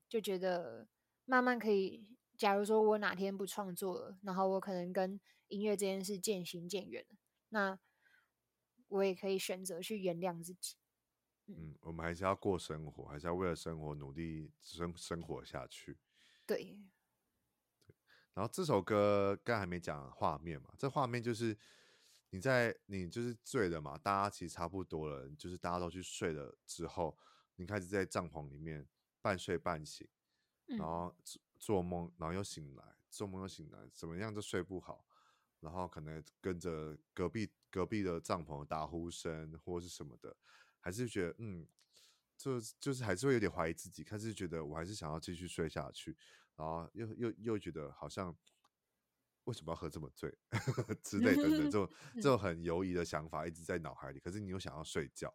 [0.08, 0.88] 就觉得
[1.26, 2.16] 慢慢可以。
[2.38, 7.16] 假如说我哪天不创作了，然后我可能跟音乐这件事渐行渐远了，
[7.48, 7.80] 那
[8.90, 10.76] 我也可以选择去原谅自己。
[11.46, 15.98] 嗯，我们还是要过生活，还是要为了生活努力生生活下去。
[16.46, 16.78] 对，
[17.86, 17.96] 对。
[18.34, 21.58] 然后这首歌刚还没讲画面嘛，这画面就是
[22.30, 27.18] 你在你就是醉了嘛，大家其实差不多了，就是大家都去睡了之后，
[27.56, 28.88] 你开始在帐篷里面
[29.22, 30.08] 半睡半醒，
[30.66, 31.16] 然后
[31.58, 35.06] 做梦，然后又醒来，做梦又醒来，怎么样都睡不好，
[35.62, 40.36] 然后可能跟着隔壁隔壁的帐篷打呼声或是什么的。
[40.80, 41.68] 还是觉得嗯，
[42.38, 46.16] 就就是还是会有点怀疑自己，开始觉得我还是想要继续睡下去，
[46.56, 48.36] 然后又又又觉得好像
[49.46, 50.32] 为什么要喝这么醉
[51.02, 54.20] 之类等等这种 这种很犹疑的想法一直在脑海里。
[54.20, 55.34] 可是你又想要睡觉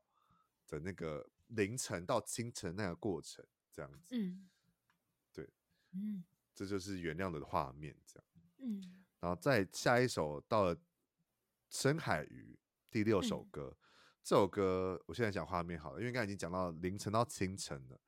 [0.68, 4.48] 的那个凌晨到清晨那个过程，这样子，嗯，
[5.32, 5.48] 对，
[5.92, 6.22] 嗯，
[6.54, 8.24] 这就是原谅的画面，这样，
[8.58, 10.76] 嗯，然后再下一首到了
[11.68, 12.58] 深海鱼
[12.90, 13.74] 第六首歌。
[13.74, 13.86] 嗯
[14.22, 17.98] 这首歌，我现在讲画面好了，因为刚才已经讲到凌晨到清晨了。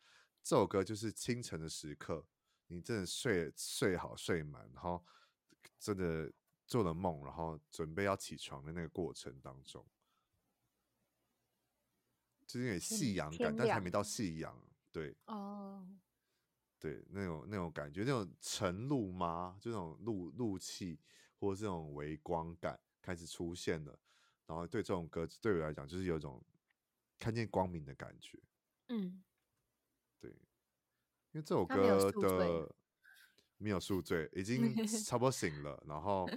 [0.43, 2.25] 这首歌就是清晨的时刻，
[2.67, 5.03] 你真的睡睡好睡满，然后
[5.79, 6.33] 真的
[6.67, 9.85] 做了梦，然后准备要起床的那个过程当中，
[12.47, 14.03] 就是有点夕阳感，但是还没到。
[14.03, 14.57] 夕阳，
[14.91, 15.89] 对，哦，
[16.79, 19.59] 对，那种那种感觉，那种晨露吗？
[19.61, 21.01] 就那种露露气，
[21.39, 23.99] 或者这种微光感开始出现了。
[24.47, 26.45] 然后对这种歌，对我来讲就是有一种
[27.19, 28.39] 看见光明的感觉。
[28.89, 29.23] 嗯，
[30.19, 32.75] 对，因为这首歌的
[33.63, 34.75] 没有宿醉，已经
[35.07, 36.29] 差不多醒了，然后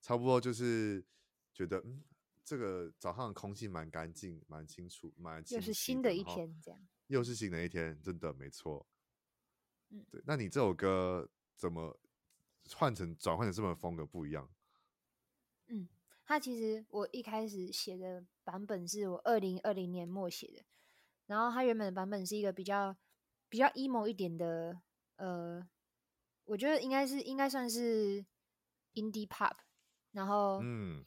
[0.00, 1.04] 差不多就是
[1.52, 2.04] 觉得，嗯，
[2.44, 5.60] 这个早上的空气蛮干净、蛮清楚、蛮清晰的。
[5.60, 6.80] 又是新的一天，这样。
[7.06, 8.86] 又是新的一天，真的没错。
[9.90, 10.22] 嗯，对。
[10.26, 11.98] 那你这首歌怎么
[12.74, 14.48] 换成转换成这么风格不一样？
[15.68, 15.88] 嗯。
[16.26, 20.64] 它其实我一开始写的版本是我二零二零年末写的，
[21.26, 22.96] 然后它原本的版本是一个比较
[23.50, 24.80] 比较 emo 一点的，
[25.16, 25.68] 呃，
[26.44, 28.24] 我觉得应该是应该算是
[28.94, 29.56] indie pop，
[30.12, 31.02] 然后嗯，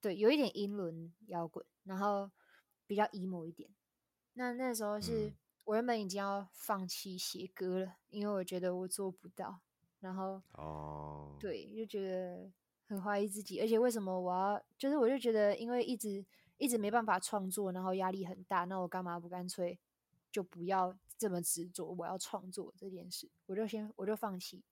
[0.00, 2.30] 对，有一点英伦摇滚，然后
[2.86, 3.70] 比较 emo 一点。
[4.34, 5.32] 那那时候是
[5.64, 9.60] 我原本已经要放弃写歌了，因为我觉得我做不到，
[10.00, 12.50] 然后哦，对，就觉得。
[12.90, 14.64] 很怀疑自己，而且为什么我要？
[14.78, 16.24] 就是我就觉得，因为一直
[16.56, 19.78] 一直没办法创作，然后压力很大，那我干嘛不干脆
[20.32, 21.84] 就不要这么执着？
[21.98, 24.64] 我要创作这件事，我就先我就放弃。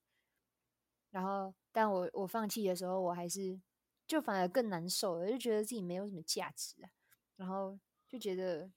[1.10, 3.60] 然后，但我我放弃的时候，我还是
[4.06, 6.90] 就反而更难受了，就觉得自己没有什么价值啊。
[7.36, 7.78] 然后
[8.08, 8.70] 就觉得，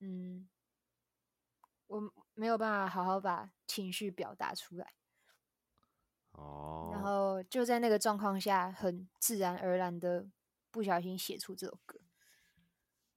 [0.00, 0.48] 嗯，
[1.86, 4.94] 我没有办法好好把情绪表达出来。
[6.32, 10.26] 哦，然后就在那个状况下，很自然而然的
[10.70, 11.98] 不小心写出这首歌。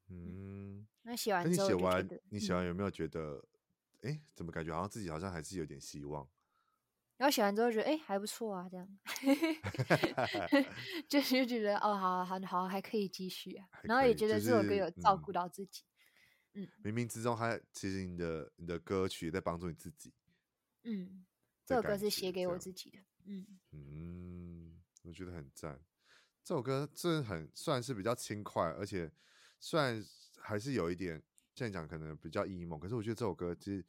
[0.08, 3.44] 嗯，那写完之后，你写完，你写完有没有觉得，
[4.02, 6.28] 哎、嗯，怎么感觉好像自己好像还是有点希望？
[7.20, 9.00] 然后写完之后觉得，哎，还不错啊，这样，
[11.10, 13.68] 就是觉得哦，好好好，还可以继续啊。
[13.84, 15.84] 然后也觉得这首歌有照顾到自己。
[16.54, 20.14] 嗯，冥冥之中，还其实你的你的歌曲在帮助你自己。
[20.84, 21.26] 嗯，
[21.66, 23.00] 这首歌是写给我自己的。
[23.26, 25.78] 嗯嗯，我觉得很赞。
[26.42, 29.12] 这首歌真的很算是比较轻快，而且
[29.60, 30.02] 虽然
[30.40, 31.22] 还是有一点
[31.54, 33.86] 现在讲可能比较 emo，可是我觉得这首歌其实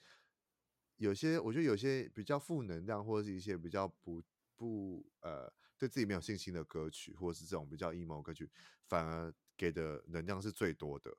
[1.00, 4.22] 有些，我觉得有些比较负能量，或者是一些比较不
[4.54, 8.50] 不呃对自己没有信心的歌曲，或者是这种比较 emo 歌曲，
[8.86, 11.16] 反而给的能量是最多的。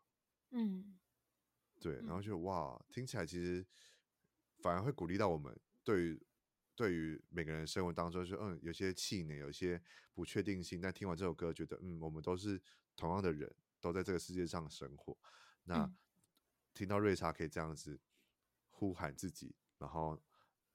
[0.51, 0.99] 嗯，
[1.79, 3.65] 对，然后就哇，听起来其实
[4.61, 6.21] 反而会鼓励到我们对于。
[6.73, 9.79] 对于每个人生活当中，就嗯，有些气馁，有些
[10.13, 10.81] 不确定性。
[10.81, 12.59] 但听完这首歌，觉得嗯，我们都是
[12.95, 15.15] 同样的人，都在这个世界上生活。
[15.65, 15.95] 那、嗯、
[16.73, 17.99] 听到瑞莎可以这样子
[18.69, 20.15] 呼喊自己，然后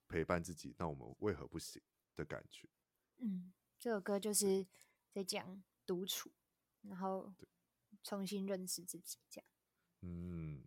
[0.09, 1.81] 陪伴自己，那我们为何不行
[2.17, 2.69] 的感觉？
[3.19, 4.67] 嗯，这首歌就是
[5.13, 6.33] 在讲独处，
[6.83, 7.33] 然后
[8.03, 9.49] 重新认识自己，这样。
[10.03, 10.65] 嗯，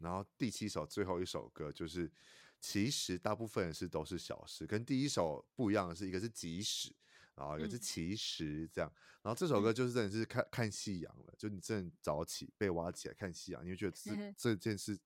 [0.00, 2.10] 然后第七首最后一首歌就是，
[2.58, 6.94] 其实大部分人是都是小事，跟第一首不一样的是，一个是即使，
[7.34, 8.90] 然后一个是其实这样。
[8.90, 14.98] 嗯、然后这首歌就是真的是看看夕阳了，就你真的早起被挖起来看夕阳，你会觉得这、嗯、 这件事，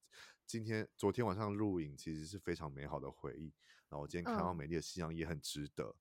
[0.47, 3.53] 今天昨天晚上录影其实是非常美好的回忆。
[3.89, 5.95] 然后我今天看到美丽的夕阳也很值得。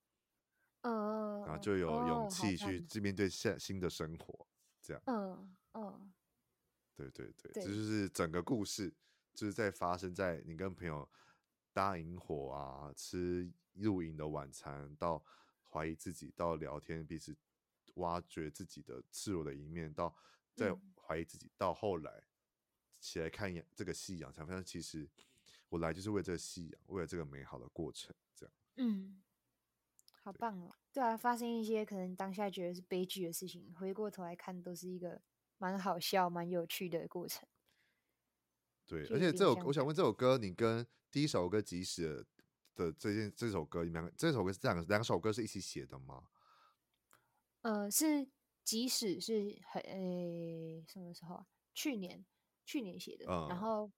[0.82, 4.48] 嗯，然后就有勇气去去面对现新的生活，
[4.82, 5.02] 这样。
[5.08, 6.14] 嗯嗯，
[6.96, 8.93] 对对对，这就是整个故事，
[9.34, 11.10] 就是在发生在你跟朋友
[11.74, 15.24] 搭萤火啊，吃露营的晚餐，到
[15.70, 17.36] 怀疑自己，到聊天，彼此
[17.96, 20.16] 挖掘自己的赤裸的一面，到
[20.56, 22.24] 再怀疑自己，到后来
[23.06, 25.08] 起来看这个夕阳，才发现其实
[25.70, 28.56] 我来就是为这个夕阳，为了这个美好的过程，这样。
[28.78, 29.22] 嗯。
[30.24, 30.74] 好棒哦！
[30.91, 35.22] 对啊，发生一些可能当下觉得是悲剧的事情，回过头来看都是一个
[35.60, 37.47] 蛮好笑、蛮有趣的过程。
[38.88, 42.22] 对，而且这首我想问，这首歌你跟第一首歌《即使》
[42.74, 46.24] 的这件这首歌，你们两个这首歌是两两首歌是一起写的吗？
[47.62, 48.06] 呃，是
[48.64, 51.45] 《即使》是很诶什么时候啊？
[51.76, 52.26] 去年
[52.66, 53.89] 去年写的，嗯、然后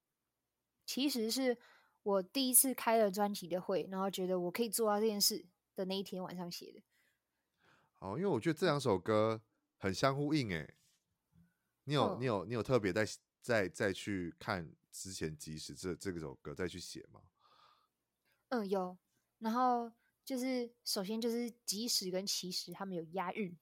[0.86, 1.58] 其实是
[2.04, 5.46] 我第一次开了专辑的会，然后觉得我可以做到这件事。
[5.78, 6.82] 的那一天晚上写的，
[8.00, 9.40] 哦，因为我觉得这两首歌
[9.78, 10.76] 很相呼应诶。
[11.84, 13.06] 你有、哦、你有你有特别在
[13.44, 17.22] 再再去看之前即使这这个首歌再去写吗？
[18.50, 18.98] 嗯，有。
[19.38, 19.92] 然后
[20.26, 23.56] 就是首先就是即使跟其实他们有押韵，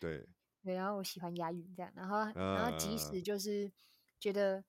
[0.00, 0.24] 对
[0.62, 1.92] 对，然后我喜欢押韵这样。
[1.96, 3.68] 然后、呃、然后即使就是
[4.22, 4.64] 觉得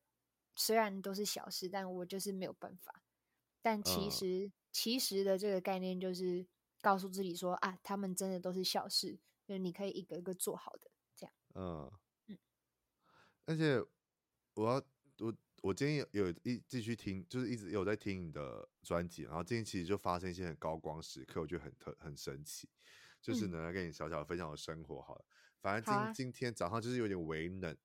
[0.56, 3.04] 虽然都是小事，但我就是没有办法。
[3.62, 6.45] 但其实、呃、其实的这个概念就是。
[6.84, 11.34] 告诉自己说啊，他们真的都是小事，就是你可以一个一个做好的，这样。
[11.56, 11.89] 嗯
[12.28, 12.38] 嗯。
[13.45, 13.82] 而且
[14.56, 14.84] 我要
[15.20, 22.68] 我我今天有有一继续听，就是一直有在听你的专辑，然后今天其实就发生一些很高光时刻，我觉得很特很神奇，
[23.22, 25.26] 就是能来跟你小小的分享我生活好了。
[25.26, 27.78] 嗯、反正今、啊、今天早上就是有点微冷、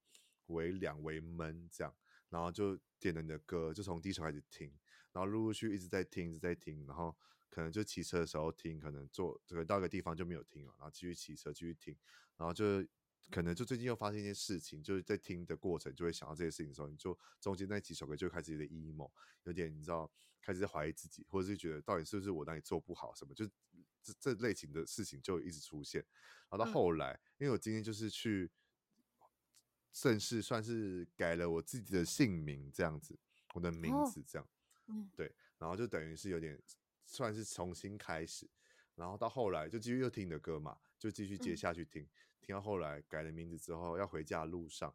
[0.48, 1.94] 微凉、微闷这样，
[2.28, 4.68] 然后就点了你的歌，就从第一首开始听，
[5.12, 7.16] 然后陆陆续续一直在听，一直在听，然后。
[7.50, 11.96] 可能就骑车的时候听，可能坐这个到一个地方就没有听了，然后继续骑车继续听，
[12.36, 12.86] 然后就
[13.30, 19.10] 可能就最近又发生一件事情，就是在听的过程就会想到这些事情的时候，你就中间那几首歌就开始有点 emo，
[19.44, 20.08] 有点你知道
[20.42, 23.48] 开始在怀疑自己，或者是觉得到底是不是我哪里做不好什么，就
[24.02, 26.04] 这这类型的事情就一直出现，
[26.50, 28.48] 然后到后来，嗯、因为我今天就是去
[29.92, 33.18] 正式算是改了我自己的姓名这样子，
[33.54, 34.48] 我的名字这样，
[34.86, 36.60] 嗯，对，然后就等于是有点。
[37.10, 38.46] 算是重新开始，
[38.94, 42.08] 然后到后来就继续又听你的歌嘛，就继续接下去听，嗯、
[42.42, 44.94] 听到后来改了名字之后，要回家的路上，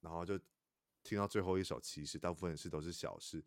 [0.00, 0.38] 然后就
[1.02, 3.42] 听到最后一首，其实大部分是都是小事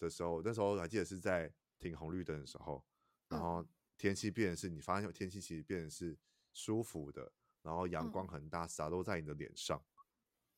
[0.00, 2.84] 的时候，那时候还记得是在停红绿灯的时候，
[3.28, 3.64] 然后
[3.96, 6.18] 天气变的是你发现天气其实变的是
[6.52, 9.82] 舒服的，然后阳光很大，洒落在你的脸上，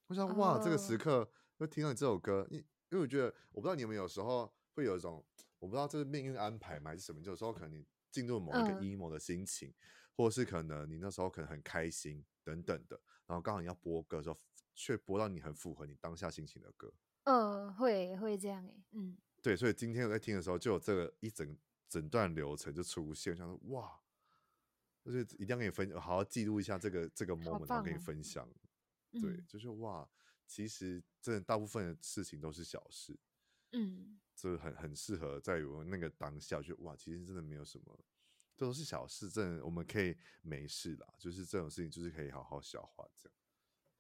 [0.07, 5.25] 我想哇，这个时刻又听到你这首歌，因因为我觉得我不知道你们有时候会有一种。
[5.63, 7.21] 我不知道这是命运安排吗，还是什么？
[7.21, 9.75] 有时候可能你进入某一个 emo 的心情，嗯、
[10.17, 14.37] 或者是可能你那时候可能很开心等等的，然后刚好你要播歌的时候，
[14.75, 16.93] 却播到你很符合你当下心情的歌。
[17.23, 21.57] 嗯，会会这样哎，嗯，对，所以今天我在听的时候，就有这个一整
[21.89, 24.02] 整段流程就出现，想说哇，
[25.05, 28.49] 就是一定要跟你分，好好记录一下这个这个 moment，然后跟你分享。
[29.13, 30.09] 对，嗯、就是哇，
[30.47, 33.19] 其实真的大部分的事情都是小事。
[33.73, 34.19] 嗯。
[34.35, 38.05] 这很很适合在于我那个当下，就哇，其实真的没有什么，
[38.57, 41.15] 都是小事，真的我们可以没事啦。
[41.19, 43.39] 就是这种事情，就是可以好好消化这样。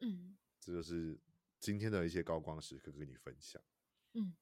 [0.00, 1.20] 嗯，这就是
[1.61, 3.62] 今天的一些高光时刻跟你分享。
[4.14, 4.34] 嗯，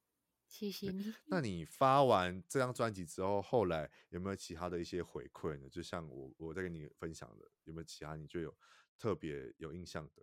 [0.51, 1.14] 谢谢你。
[1.28, 5.66] 那你发完这张专辑之后，后来有没有其他的一些回馈呢？
[5.70, 8.55] 就像我我在跟你分享的，有没有其他你就有
[8.98, 10.22] 特别有印象的，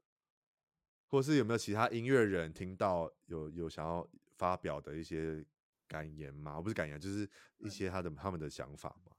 [1.08, 5.44] 或是有没有其他音乐人听到有有想要发表的一些？
[5.90, 7.26] 感言吗，不是感言，就是
[7.60, 9.14] 一些他的、嗯、他们的想法嘛。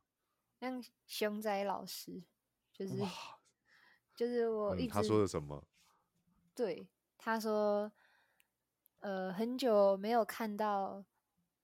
[0.60, 2.22] 像熊仔老师，
[2.74, 2.94] 就是
[4.14, 5.66] 就是我一直、嗯、他说的什么？
[6.54, 6.86] 对，
[7.16, 7.90] 他说，
[9.00, 11.04] 呃，很久没有看到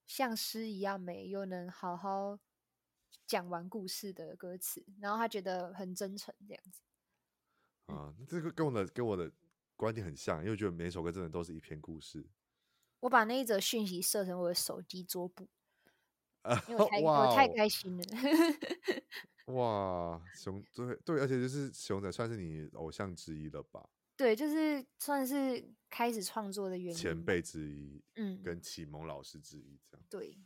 [0.06, 2.38] 像诗一样美又能好好
[3.26, 6.80] 讲完故事的歌词，然后他觉得很真诚这样子。
[7.86, 9.30] 啊，这个跟我的跟我的
[9.76, 12.24] 观点很像，因为我觉得每一首歌真的都是一篇故事。
[13.00, 15.48] 我把那一则讯息设成我的手机桌布，
[16.42, 18.04] 啊、因为我太，我太开心了。
[19.46, 23.86] 哇，熊对对，而且就是熊仔算是你偶像之一了吧？
[24.16, 30.06] 对，就是算是开始创作的原因，前辈之一，嗯，跟启蒙老师之一这样。
[30.08, 30.38] 对，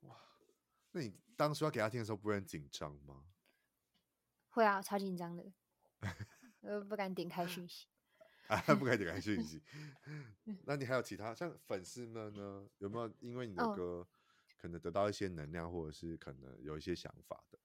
[0.00, 0.16] 哇，
[0.92, 3.24] 那你当初要给他听的时候，不会很紧张吗？
[4.50, 5.52] 会啊，超紧张的，
[6.60, 7.86] 我不敢点开讯息，
[8.48, 9.62] 啊，不敢点开讯息。
[10.66, 12.68] 那你还有其他像粉丝们呢？
[12.78, 14.06] 有没有因为你的歌
[14.58, 17.58] 可能得到一些能量，或者是可能有一些想法的？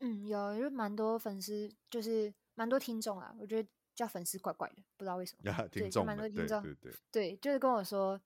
[0.00, 3.36] 嗯，有，就蛮多粉丝，就是蛮多听众啊。
[3.38, 5.50] 我觉得叫粉丝怪怪的，不知道为什么。
[5.50, 8.20] 呀，听众，蛮多听众，对对对，对，就是跟我说，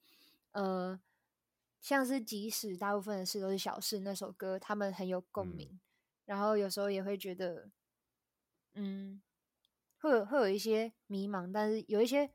[0.53, 0.99] 呃，
[1.81, 5.81] 像是即使大部分的事都是小事，那首歌他们很有共鸣，嗯、
[6.27, 7.71] 然后有时候也会觉得，
[8.75, 9.21] 嗯，
[9.99, 12.31] 会有会有一些迷茫，但是有一些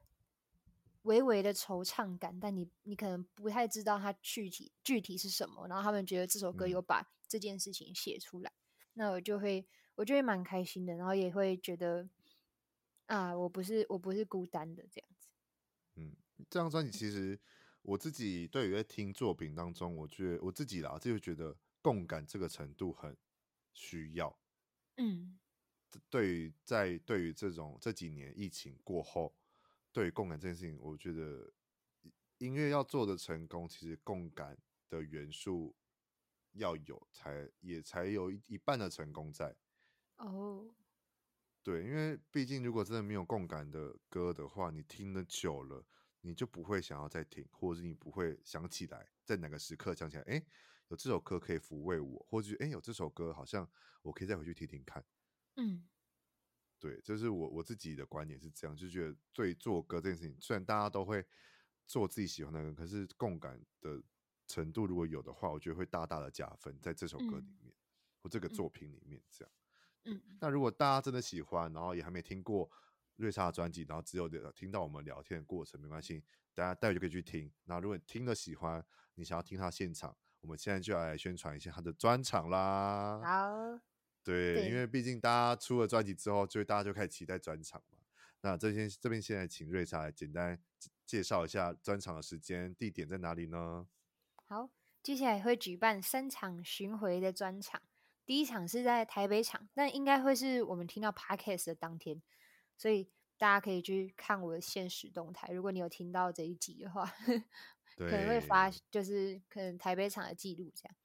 [1.04, 8.50] 微微的惆怅感，但你你可能不太知道它具体具体是什么，然后他们觉得这首歌有把这件事情写出来。
[8.50, 8.54] 嗯
[8.94, 9.66] 那我就会，
[9.96, 12.10] 我就会蛮开心的，然后也会觉得，
[13.12, 15.28] 啊，我不是我不是孤单的这样子。
[15.96, 16.16] 嗯，
[16.50, 17.38] 这张专辑其实
[17.82, 23.18] 我自己对于在听作品当中，我觉得我自己啦，就觉得共感这个程度很
[23.74, 24.40] 需要。
[24.96, 25.38] 嗯，
[26.10, 29.36] 对于在对于这种这几年疫情过后，
[29.92, 31.52] 对于共感这件事情，我觉得
[32.38, 34.58] 音乐要做的成功，其实共感
[34.90, 35.76] 的元素。
[36.56, 39.56] 要有才也才有一一半的成功在
[40.18, 40.70] 哦，oh.
[41.64, 45.86] 对，因为毕竟如果真的没有共感的歌的话，你听的久了，
[46.22, 50.44] 你就不会想要再听，或者是你不会想起来在哪个时刻想起来，哎，
[50.88, 53.70] 有这首歌可以抚慰我，或者哎有这首歌好像
[54.02, 55.06] 我可以再回去听听看。
[55.56, 55.88] 嗯，
[56.80, 61.26] 对，就是我我自己的观点是这样，就觉得对做歌这件事情，虽然大家都会
[61.86, 64.02] 做自己喜欢的歌，可是共感的。
[64.48, 67.74] 程度如果有的话，我觉得会大大的加分，在这首歌里面、嗯、
[68.22, 69.54] 或这个作品里面，这样。
[70.06, 72.70] 嗯，那如果大家真的喜欢，然后也还没听过
[73.18, 76.24] 瑞莎的专辑，然后只有听到我们聊天的过程，没关系，
[76.54, 77.52] 大家待会就可以去听。
[77.66, 78.84] 那如果你听了喜欢，
[79.16, 83.22] 你想要听他现场，我们现在就要来宣传一下他的专场啦。
[83.24, 83.80] 好，
[84.24, 88.00] 对，对，因为毕竟大家出了专辑之后，就大家就开始期待专场嘛。
[88.42, 90.60] 那这边这边现在请瑞莎来简单
[91.06, 93.88] 介绍一下专场的时间、地点在哪里呢？
[94.48, 94.72] 好，
[95.04, 97.80] 接下来会举办三场巡回的专场。
[98.26, 102.22] 第一场是在台北场，但应该会是我们听到 Podcast 的当天，
[102.78, 105.52] 所以大家可以去看我的现实动态。
[105.52, 107.06] 如果你有听到这一集的话，
[107.98, 110.96] 可能会发就是可能台北场的记录这样。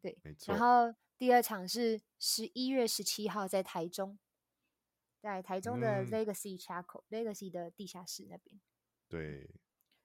[0.00, 0.54] 对，没错。
[0.54, 4.18] 然后第二场是十一月十七号在台中，
[5.20, 8.60] 在台中的 Legacy Chapel、嗯、Legacy 的地下室那边。
[9.08, 9.50] 对。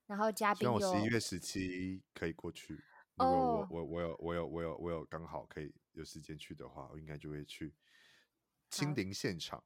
[0.06, 2.84] 然后嘉宾有，我十一月十七可以过去。
[3.18, 3.70] 如果我、oh.
[3.70, 7.72] 我我有我有我有我有刚好可以有时间去的话，我应该就会去
[8.68, 9.62] 亲临现场。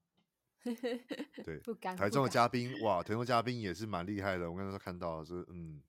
[1.45, 1.97] 对， 不敢。
[1.97, 4.51] 台中的嘉宾哇，台中嘉宾也是蛮厉害的。
[4.51, 5.83] 我刚才看到是嗯，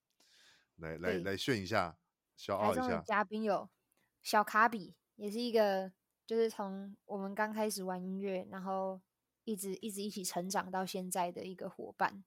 [0.77, 1.95] 来来来炫一下，
[2.37, 2.81] 骄傲一下。
[2.81, 3.69] 台中的嘉宾有
[4.23, 5.91] 小卡比，也是一个
[6.25, 8.99] 就是从我们刚开始玩音乐，然后
[9.43, 12.23] 一直一直一起成长到现在的一个伙伴。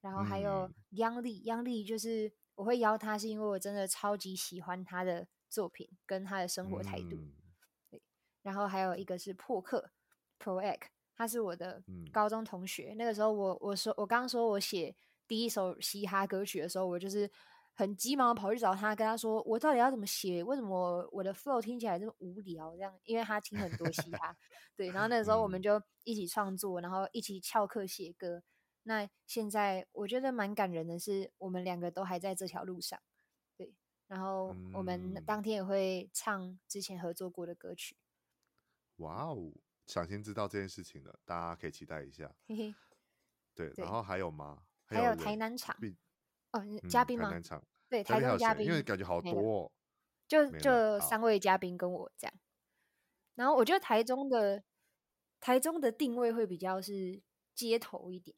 [0.00, 7.16] 然后还有央丽，央丽就是我会邀他，是因为我真的超级喜欢他的作品跟他的生活态度。
[7.16, 7.32] 嗯、
[7.90, 8.00] 对，
[8.42, 9.90] 然后还有一个是破克
[10.38, 10.82] ，Proact，
[11.16, 11.82] 他是我的
[12.12, 12.92] 高中同学。
[12.92, 14.94] 嗯、那个时候我我说我刚刚说我写
[15.26, 17.28] 第一首嘻哈歌曲的时候，我就是
[17.74, 20.44] 很急忙的跑去找他，跟他说我到底要怎么写？
[20.44, 22.70] 为什么我的 flow 听起来这么无聊？
[22.76, 24.36] 这样，因为他听很多嘻哈。
[24.76, 28.40] 对，然后那个时候我们就一起创作，然后一起翘课写歌。
[28.84, 33.00] 那现在我觉得蛮感人的是，我们两个都还在这条路上，
[33.56, 33.74] 对。
[34.08, 37.96] 然后我们当天也会唱之前合作过的歌曲。
[38.96, 39.52] 哇哦，
[39.86, 42.34] 抢先知道这件事情了，大家可以期待一下。
[42.46, 42.74] 嘿嘿。
[43.54, 44.64] 对，然后还有吗？
[44.86, 45.76] 还有台南场。
[46.50, 47.26] 哦，嘉宾吗？
[47.26, 47.64] 台南场。
[47.88, 49.72] 对，台中嘉宾，因为感觉好多，
[50.26, 52.34] 就就三位嘉宾跟我这样。
[53.34, 54.62] 然后我觉得台中的
[55.40, 57.22] 台中的定位会比较是
[57.54, 58.36] 街头一点。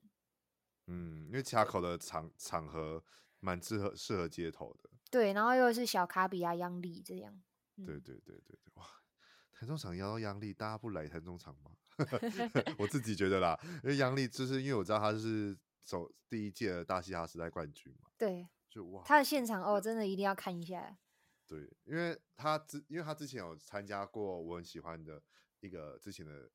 [0.86, 3.02] 嗯，因为卡口的场场合
[3.40, 7.40] 蛮适合适合街头的，对，然后又是小卡比亚央丽这样，
[7.76, 8.86] 嗯、对对对对对，哇，
[9.52, 11.70] 台中场邀到央丽，大家不来台中场吗？
[12.78, 20.98] 我自己觉得啦，因为央丽就是因为我知道他是走第一届的大嘻哈时代冠军嘛，对，就哇，他的现场哦，真的一定要看一下，
[21.46, 25.22] 对，因为他之因为他之前有参加过我很喜欢的
[25.60, 26.50] 一个之前的。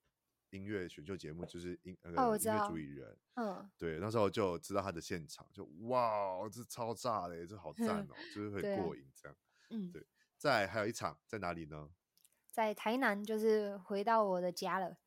[0.52, 9.38] 音乐选秀节目就是音那个音乐主理人，嗯，对，那时候就知道他的现场，就哇，这超炸的，这好赞哦， 就是会过瘾这样，
[9.70, 10.06] 嗯，对。
[10.38, 11.89] 在还有一场在哪里呢？
[12.50, 14.97] 在台南就是回到我的家了。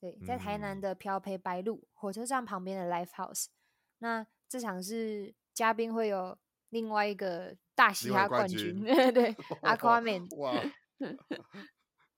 [0.00, 3.48] 对，在台南的漂培白鹿、嗯、火车站旁边的 Live House。
[3.98, 6.36] 那这场是嘉宾会有
[6.70, 10.36] 另外一个大嘻哈冠军，冠 军对，Aquaman。
[10.38, 10.54] 哇，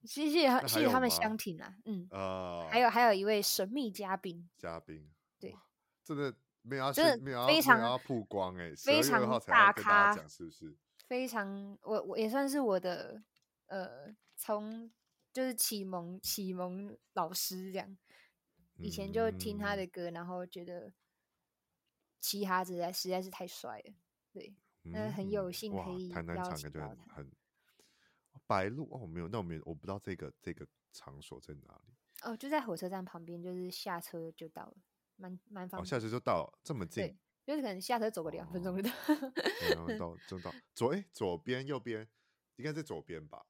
[0.06, 5.56] 谢谢谢谢他们相挺啊，嗯，呃，还有还有一位神秘嘉宾，嘉宾，对，
[6.02, 10.76] 真的没有要真的非常要曝光哎，非常大咖，是不是？
[11.06, 13.22] 非常，我我也算是我的
[13.66, 14.90] 呃，从
[15.32, 17.96] 就是启蒙启蒙老师这样，
[18.76, 20.92] 以前就听他的歌，嗯、然后觉得
[22.20, 23.94] 嘻哈实在实在是太帅了，
[24.32, 27.24] 对，那、嗯、很有幸可以邀请到他。
[28.46, 31.94] 白鹿哦，没有，那我没有，我不知道这个这个场所在哪里。
[32.22, 34.76] 哦，就在火车站旁边，就是下车就到了，
[35.16, 36.86] 蛮蛮方便、哦，下车就到了，这么。
[36.86, 37.16] 近。
[37.46, 38.90] 就是可能下车走个两分钟就到，
[39.70, 42.08] 然后到就到左哎左边右边
[42.56, 43.44] 应该在左边吧？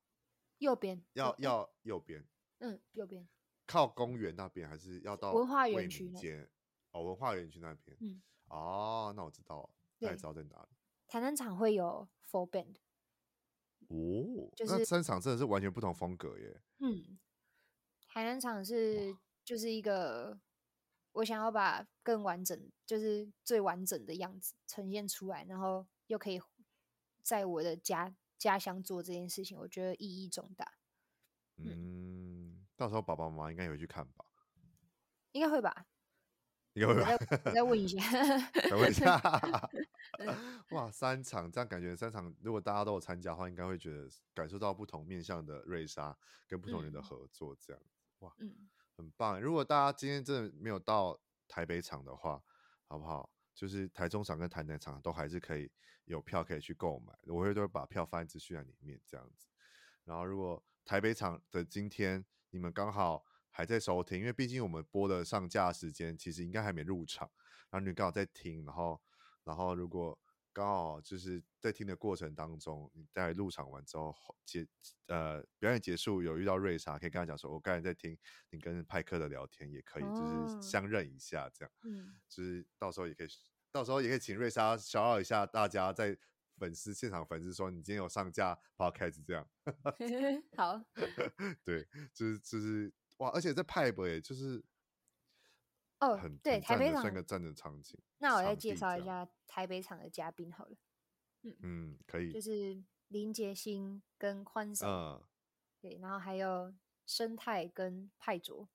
[0.58, 2.26] 右边要要右边，
[2.58, 3.28] 嗯右边。
[3.66, 6.48] 靠公园那边还是要到文化园区那
[6.90, 7.96] 哦文化园区那边。
[8.00, 8.20] 嗯。
[8.48, 9.70] 哦那我知道了，
[10.00, 10.68] 大概知道在哪里。
[11.06, 12.74] 台南场会有 full band
[13.88, 16.60] 哦，就是那三场真的是完全不同风格耶。
[16.78, 17.18] 嗯，
[18.06, 20.38] 海南场是就是一个。
[21.12, 26.42] 我想要把更完整，就是最完整的样子呈现出来，然后又可以
[27.22, 30.72] 在我的家家乡做这件事情，我觉得意义重大。
[31.58, 34.24] 嗯，嗯到时候爸爸妈妈应该也会去看吧？
[35.30, 35.86] 应该会吧？
[36.72, 37.16] 应该会吧？
[37.16, 38.00] 再，再问一下，
[38.68, 39.16] 再问一下。
[40.70, 47.90] 哇，三场这样感觉，三场如果大家都有参加的话，应该会觉得感受到不同面向的瑞莎跟不同人的合作，这样、嗯、
[48.20, 48.68] 哇，嗯。
[48.96, 49.40] 很棒！
[49.40, 52.40] 如果大家今天真的没有到台北场的话，
[52.86, 53.28] 好不好？
[53.52, 55.68] 就是台中场跟台南场都还是可以
[56.04, 59.48] 有票可以去购买，我会都会把票放在资讯栏里面这样子。
[60.04, 67.28] 然后，如果台北场的今天你们刚好还在收听，因为毕竟我们播的上架时间其实应该还没入场，
[67.70, 69.02] 然后你刚好在听，然后，
[69.44, 70.18] 然后如果。
[70.56, 74.14] 刚好就是在听的过程当中，你在入场完之后
[74.44, 74.64] 结
[75.08, 78.16] 呃表演结束有遇到瑞莎，可以跟他讲说，我刚才在听
[78.50, 83.26] 你跟派克的聊天，也可以就是相认一下这样，嗯，就是到时候也可以
[83.72, 86.16] 到时候也可以请瑞莎消耗一下大家在
[86.56, 89.44] 粉丝现场粉丝说你今天有上架 podcast 这样，
[90.56, 90.80] 好，
[91.64, 94.64] 对，就是就是哇，而且在派博也就是。
[96.00, 97.98] 哦，很对，台北场算个站的场景。
[98.18, 100.76] 那我再介绍一下台北场的嘉宾好了。
[101.42, 102.32] 嗯嗯，可以。
[102.32, 105.22] 就是林杰星跟宽婶，嗯，
[105.80, 106.74] 对，然后还有
[107.06, 108.68] 生态跟派卓。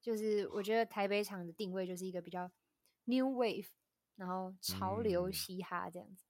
[0.00, 2.50] 就是我觉得台北场的定位就是一个比较
[3.04, 3.68] new wave，
[4.16, 6.26] 然后潮流嘻哈这样子。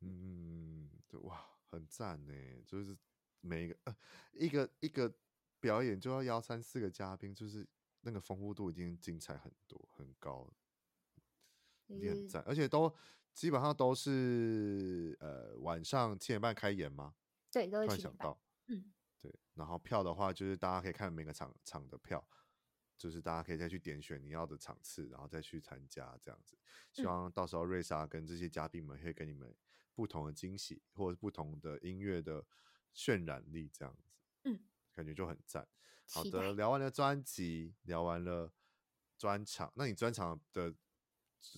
[0.00, 2.32] 嗯，对，哇，很赞呢。
[2.66, 2.96] 就是
[3.40, 3.96] 每一个呃
[4.32, 5.12] 一个一个
[5.60, 7.66] 表演就要邀三四个嘉宾，就是。
[8.00, 10.48] 那个丰富度已经精彩很多，很高，
[11.86, 12.94] 已经很赞，而且都
[13.34, 17.14] 基本上都是呃晚上七点半开演吗？
[17.50, 19.34] 对，都是突然想到，嗯，对。
[19.54, 22.24] 然后票的话，就是大家可以看每个场场的票，
[22.96, 26.56] 就是大家可以再去点选你要的场次，然后再去参加这样子。
[26.92, 29.54] 希望到时候瑞莎跟这些嘉宾们会给你们
[29.94, 32.44] 不同的惊喜，或者是不同的音乐的
[32.94, 34.10] 渲染力，这样子，
[34.44, 34.60] 嗯，
[34.92, 35.66] 感觉就很赞。
[36.10, 38.50] 好的，聊完了专辑，聊完了
[39.18, 40.74] 专场，那你专场的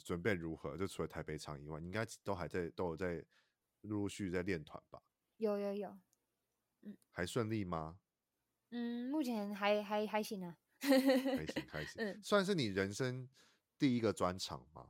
[0.04, 0.76] 准备如何？
[0.76, 3.24] 就除了台北场以外，你应该都还在，都有在
[3.82, 5.00] 陆陆续续在练团吧？
[5.36, 5.98] 有有有，
[6.82, 8.00] 嗯，还顺利吗？
[8.70, 13.28] 嗯，目前还还还行啊，还行还行， 嗯，算是你人生
[13.78, 14.86] 第一个专场吗？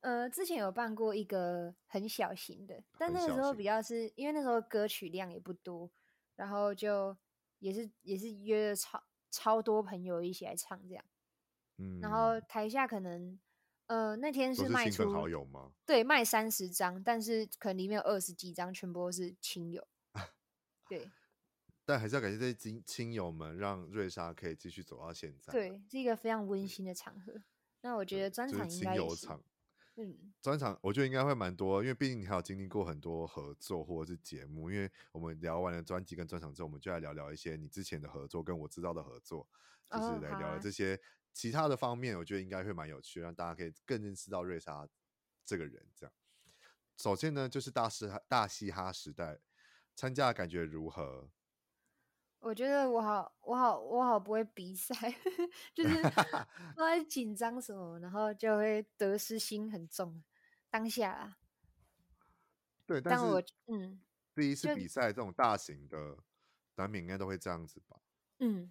[0.00, 5.90] 呃，之前有办过一个很小型的，但那个时候比较是因为那时候歌曲量也不多，
[6.36, 7.16] 然后就。
[7.64, 11.02] 也是也是约了超超多朋友一起来唱这样，
[11.78, 13.40] 嗯，然后台下可能
[13.86, 15.72] 呃那天是卖出好友吗？
[15.86, 19.88] 对，卖三十张，但是可能里面有二十几张全部都是亲友，
[20.86, 21.10] 对。
[21.86, 25.50] 但还是要感谢这些亲亲友们，让瑞莎可以继续走到现在。
[25.50, 27.32] 对，是一个非常温馨的场合。
[27.80, 28.94] 那我觉得专场应该。
[29.96, 34.70] 嗯，专场我觉得应该会蛮多，因为毕竟你还有经历过很多合作或者是节目。
[34.70, 39.48] 因为我们聊完了专辑跟专场之后，我们就来聊聊一些你之前的合作跟我知道的合作，
[39.90, 41.00] 就是来聊聊这些
[41.32, 42.18] 其他的方面。
[42.18, 44.88] 我觉得应该会蛮有趣，让大家可以更认识到瑞莎
[45.44, 45.86] 这个人。
[45.94, 46.12] 这样，
[46.96, 49.38] 首先呢，就是大师大嘻哈时代
[49.94, 51.30] 参加的感觉如何？
[52.44, 54.94] 我觉得我好，我好，我好不会比赛，
[55.74, 56.30] 就是不知
[56.76, 60.22] 道 紧张什么，然后就会得失心很重。
[60.70, 61.38] 当下啊，
[62.84, 64.00] 对，但是我嗯，
[64.34, 66.18] 第一次比赛这种大型的，
[66.74, 67.96] 难免应该都会这样子吧。
[68.40, 68.70] 嗯，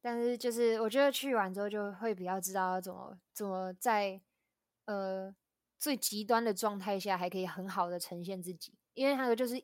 [0.00, 4.20] 但是就是我觉得去完之后就会比较知道怎么怎么在
[4.86, 5.32] 呃
[5.78, 9.62] 最极端的状态下还可以很好的呈现自己，因为还有就是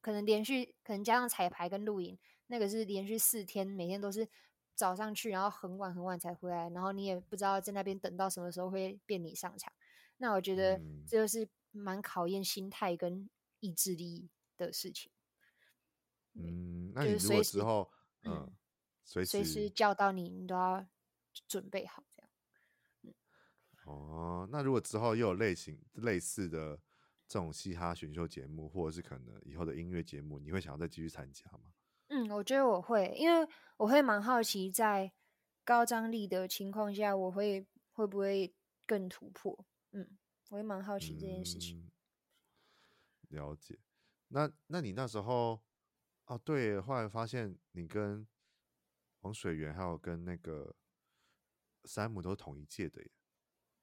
[0.00, 2.18] 可能连续可能加上彩排跟录影，
[2.52, 4.28] 那个是连续四天，每天都是
[4.74, 9.72] 早上去，然后很晚很晚才回来，然后你也不知道在那边等到什么时候会变你上场。
[10.18, 13.26] 那我觉得这就是蛮考验心态跟
[13.60, 14.28] 意志力
[14.58, 15.10] 的事情。
[16.34, 17.90] 嗯，那你如果之后，
[18.24, 18.52] 嗯，
[19.02, 20.86] 随时随时叫到你，你都要
[21.48, 22.30] 准备好这样。
[23.00, 23.14] 嗯，
[23.86, 26.78] 哦，那如果之后又有类型类似的
[27.26, 31.71] 这种嘻哈选秀节目，或者是可能以后的音乐节目，你会想要再继续参加吗？
[32.12, 33.48] 嗯，我觉得我会，因为
[33.78, 35.10] 我会蛮好奇，在
[35.64, 38.54] 高张力的情况下，我会会不会
[38.86, 39.64] 更突破？
[39.92, 40.18] 嗯，
[40.50, 41.90] 我也蛮好奇这件事情。
[43.30, 43.78] 嗯，了解。
[44.28, 45.62] 那那你那时候？
[46.26, 48.26] 哦，对，后来发现你跟
[49.20, 50.74] 黄水源还有跟那个
[51.84, 53.10] 山姆都是同一届的耶！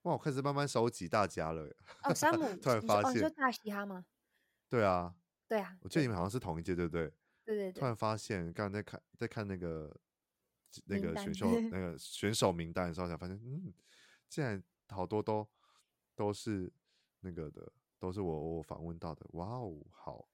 [0.04, 1.76] 哇，我开始慢慢收集大家了耶。
[2.04, 4.06] 哦，山姆 突然发现，你就大嘻哈吗？
[4.70, 5.14] 对啊，
[5.48, 7.14] 对啊，我记得你们好像是同一届，对不对？
[7.50, 7.80] 对对对。
[7.80, 9.96] 突然发现，刚刚在看在看那个
[10.86, 13.74] 那个选秀 那个选手名单的时候，才发现，嗯，
[14.28, 15.48] 竟然好多都
[16.16, 16.72] 都是
[17.22, 19.26] 那个的，都是我我访问到的。
[19.34, 20.30] 哇哦，好。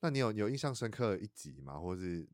[0.00, 1.78] 那你有你有印象深刻的一集吗？
[1.78, 2.26] 或者是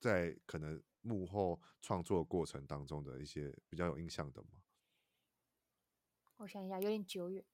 [0.00, 4.48] 在可能幕后创作过程当中的一些比较有印象的吗？
[6.38, 7.44] 我想一下，有点久远。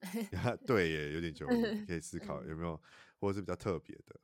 [0.66, 2.80] 对耶，有点久远，可以思考 有没有，
[3.18, 4.20] 或者是比较特别的，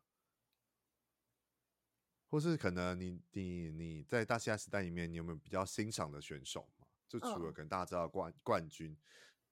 [2.33, 6.87] 或是可能你你你在大西亚时代里面，你有没有比较欣赏的选手嘛？
[7.07, 8.97] 就除了可能大家知道冠冠军，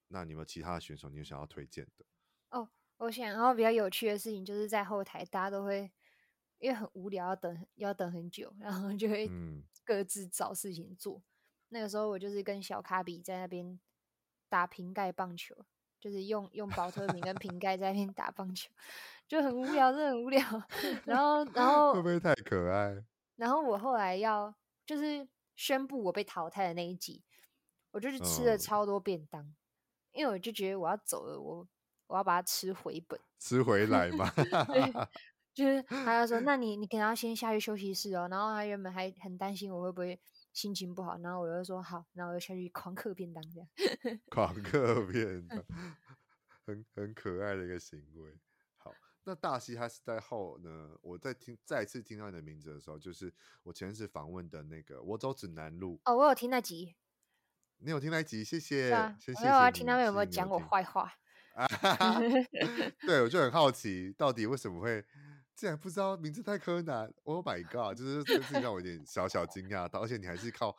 [0.07, 2.05] 那你有没有其他的选手你有想要推荐的？
[2.49, 2.67] 哦。
[2.97, 5.91] 我想，然后比较有趣的事情就是在后台，大家都会
[6.57, 9.29] 因为很无聊，要等要等很久，然后就会
[9.85, 11.19] 各自找事情做。
[11.19, 11.23] 嗯、
[11.69, 13.79] 那个时候我就是跟小卡比在那边
[14.49, 15.55] 打瓶盖棒球，
[15.99, 18.71] 就是用用宝特瓶跟瓶盖在那边打棒球，
[19.31, 20.41] 就很无聊，真的很无聊。
[21.05, 23.01] 然后然 后会不会太可爱？
[23.37, 24.53] 然后我后来要
[24.85, 25.25] 就是
[25.55, 27.23] 宣布我被淘汰的那一集，
[27.91, 29.55] 我就是吃了超多便当，嗯、
[30.11, 31.67] 因为我就觉得我要走了，我。
[32.07, 34.29] 我要把它吃回本，吃回来嘛？
[34.67, 35.07] 对，
[35.53, 38.27] 就是他要说，那你你可能要先下去休息室哦。
[38.29, 40.19] 然后他原本还很担心我会不会
[40.51, 43.69] 心情不好，然后我就说好，然后我就下去狂嗑便当这样。
[44.29, 45.63] 狂嗑便当，
[46.67, 48.37] 很很可爱的一个行为。
[49.21, 50.89] 好，那大西哈时代后呢？
[51.01, 56.95] 我在听再一次听到你的名字的时候，就是我前次访问的那个《我走指南路》哦，我有听那集。
[57.77, 58.43] 你有听那集？
[58.43, 59.45] 谢谢，啊、谢谢。
[59.47, 61.11] 我要听他们有没有讲我坏话。
[61.53, 61.67] 啊，
[63.05, 65.03] 对，我就很好奇，到底为什么会
[65.55, 67.97] 竟然不知道名字太柯南？Oh my god！
[67.97, 70.75] 就是这事情让我有点小小惊讶到，而且你还是靠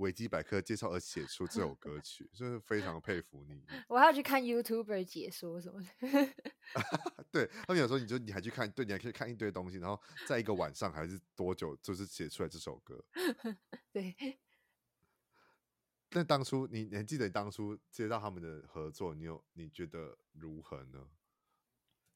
[0.00, 3.64] 维基百科介绍而写出这首歌曲，就是非常佩服你。
[3.88, 5.88] 我还要去看 YouTuber 解说什么的。
[7.30, 13.04] 对，他们有时候你就你还去看，对，你还可以看一堆东西，然后在一个晚上还是多久，就是写出来这首歌。
[13.92, 14.14] 对。
[16.12, 21.08] 那当初你，你还记得你当初接到他们的合作，你有你觉得如何呢？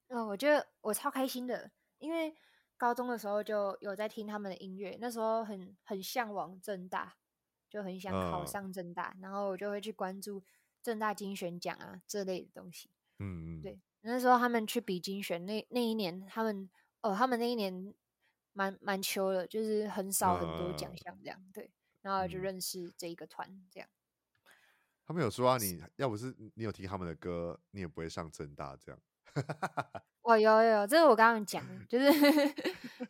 [0.09, 2.35] 嗯、哦，我觉得我超开心的，因为
[2.77, 7.17] 高中的时候就有在听他们的音乐，那时候很很向往正大，
[7.75, 10.41] 就很想考上正大，嗯、然后我就会去关注
[10.81, 12.89] 正大金选奖啊这类的东西。
[13.19, 16.71] 嗯嗯，对，那时候他们去比金选那那一年，他们
[17.03, 17.93] 哦，他们那一年
[18.53, 21.73] 蛮蛮秋的，就是很少很多奖项这样，嗯、对。
[22.03, 23.89] 然后就认识这一个团，这样。
[25.05, 29.01] 他们有说啊，你要不是你有听他们的歌，你也不会上正大这样。
[30.23, 32.13] 哦，有有有，这是我刚刚讲，就 是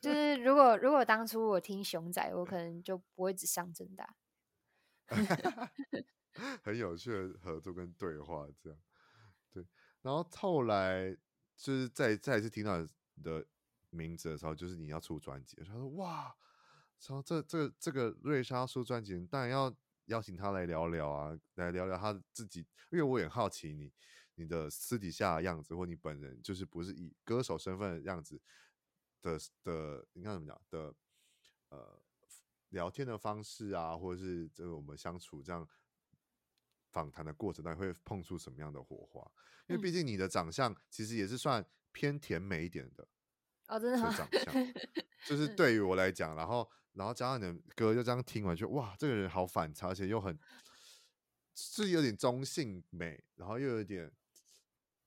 [0.00, 4.16] 就是， 如果如果当初我听熊仔，我可能就不会只上正大。
[5.06, 5.70] 哈哈
[6.64, 8.78] 很有趣的合作跟对话，这样。
[9.52, 9.66] 对，
[10.02, 11.16] 然后后来
[11.56, 13.46] 就是再再一次听到你的
[13.90, 16.34] 名字的时候，就是你要出专辑，他说哇。
[17.06, 19.74] 然后这这这个瑞莎出专辑，当然要
[20.06, 23.92] 邀请他来聊聊啊，来聊聊他自己，因为我也很好奇你
[24.36, 28.40] 你的私底下的样子，或你本人就是不是以歌手身份的样子
[29.20, 30.94] 的的，应该怎么讲的？
[31.68, 32.02] 呃，
[32.74, 35.66] 聊天的方式啊，或者是这个我们相处这样
[36.90, 39.26] 访谈的过程当中会碰出什么样的火花？
[39.66, 43.08] 因为毕竟你的长相其实也是算偏甜美一点的
[43.68, 44.14] 哦，真的吗？
[44.14, 44.74] 长相
[45.24, 46.68] 就 是对于我来讲，然后。
[46.94, 50.38] 然后加上你的歌，就这样听完就哇，这个人好反差，而且又很
[51.52, 54.08] 是有点中性美，然后又有点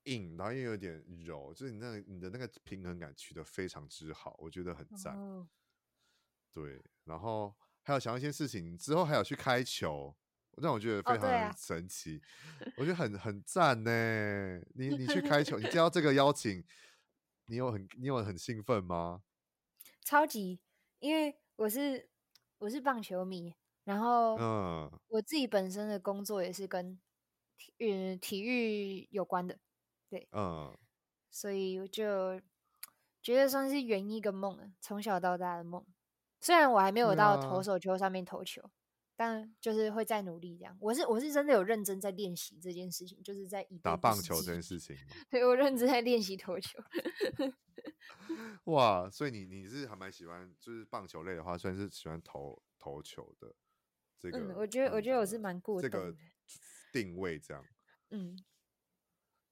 [0.03, 5.15] 硬，然后又有点柔，就是你那个你的那个平衡感取得非常之好，我觉得很赞。
[5.15, 5.47] 哦、
[6.57, 10.15] 对，然后还有想一些事情，之后还有去开球，
[10.55, 12.19] 让我觉得非常神奇，
[12.61, 14.59] 哦啊、我觉得很很赞呢。
[14.73, 16.65] 你你去开球，你接到这个邀请，
[17.45, 19.21] 你有很你有很兴奋吗？
[20.03, 20.59] 超级，
[20.97, 22.09] 因为我是
[22.57, 23.53] 我是棒球迷，
[23.83, 26.99] 然后嗯，我自己本身的工作也是跟
[27.55, 29.59] 体育体育有关的，
[30.09, 30.75] 对，嗯，
[31.29, 32.41] 所以我就
[33.21, 35.85] 觉得算是圆一个梦，从小到大的梦。
[36.47, 38.71] 虽然我还没有到投手球上面投球，啊、
[39.17, 40.77] 但就是会再努力这样。
[40.79, 44.95] 我是我是真的有认真在练习这件事情，就是在打棒球这件事情。
[45.29, 46.81] 对，我认真在练习投球。
[48.63, 53.53] 哇，所以你你是还蛮喜欢，就是棒球类的话，算是喜欢投投球的
[54.17, 54.39] 这个。
[54.39, 56.15] 嗯，我觉得我觉得我是蛮过这个
[56.93, 57.61] 定位这样。
[58.11, 58.41] 嗯，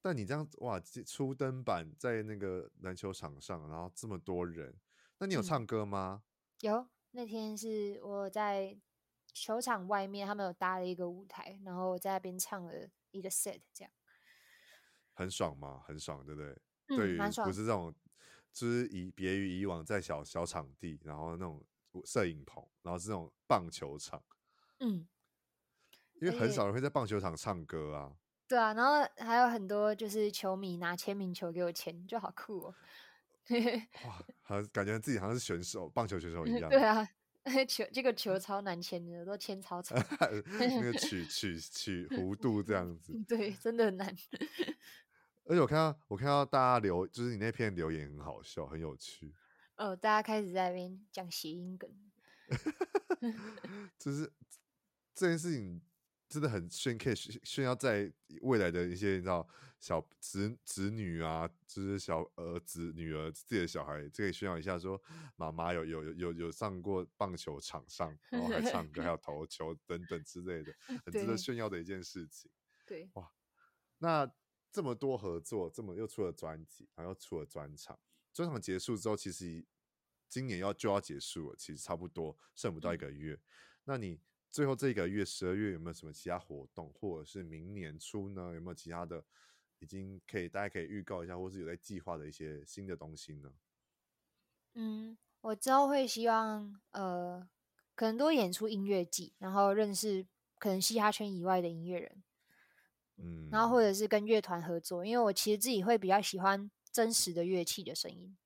[0.00, 4.74] 但你这样哇，初登板在那个篮球场上，然后这么多人，
[5.18, 6.22] 那你有唱歌吗？
[6.22, 8.76] 嗯、有，那天是我在
[9.32, 13.92] 球场外面，他们有搭了一个舞台，然后我在那边唱了一个 set，这样。
[15.14, 15.82] 很爽嘛？
[15.86, 16.50] 很爽，对不对？
[16.88, 17.94] 嗯、对于不是这种。
[18.52, 21.62] 就是以别于以往在小小场地，然后那种
[22.06, 24.22] 摄影棚，然后是那种棒球场，
[24.78, 25.06] 嗯，
[26.22, 28.16] 因为很少人会在棒球场唱歌啊。
[28.48, 32.74] 对啊，然后还有很多就是球迷拿签名球给我签，就好酷哦。
[34.04, 36.68] 哇，好像感觉自己好像是选手，棒球选手一样。
[36.70, 37.08] 对 啊，
[37.68, 39.96] 球这个球超难签的，都签超长，
[40.58, 43.12] 那个曲曲曲弧度这样子。
[43.28, 44.16] 对，真的很难。
[45.44, 49.32] 而且我看到，我看到大家留，就是你那篇留言很好笑，很有趣。
[49.76, 51.88] 哦，大家开始在那边讲谐音梗，
[53.98, 54.32] 就是
[55.14, 55.80] 这件事情
[56.28, 58.12] 真的很炫，可以炫耀在
[58.42, 59.48] 未来的一些你知道
[59.78, 65.02] 小子子女啊，就是小儿子女儿自己的小孩，这可以炫耀一下说，说
[65.36, 70.72] 妈妈有有有有上过棒球场上，然后还唱歌，还有 投球等等之类的，
[71.04, 72.50] 很值得炫耀的一件事情。
[72.86, 73.32] 对，哇，
[73.98, 74.32] 那。
[74.72, 77.98] 这么多合作，这么又出了专辑，然后又出了专场。
[78.30, 79.64] 专场结束之后，其实
[80.28, 83.32] 今年要就要结束了，其实差不多剩不到一个月。
[83.32, 83.40] 嗯、
[83.84, 84.20] 那你
[84.50, 88.54] 最后这一个月，十二月有没有什么其他活动，或者是明年初呢？
[88.54, 89.22] 有没有其他的
[89.78, 93.52] 已经可以大家可以预告一下，或是有在计划的一些新的东西呢？
[94.74, 97.48] 嗯，我之后会希望呃，
[97.94, 100.26] 可能多演出音乐季，然后认识
[100.58, 102.22] 可能嘻哈圈以外的音乐人。
[103.18, 108.36] 嗯，然后或者是跟乐团合作，因为我其实自己会比较喜欢真实的乐器的声音。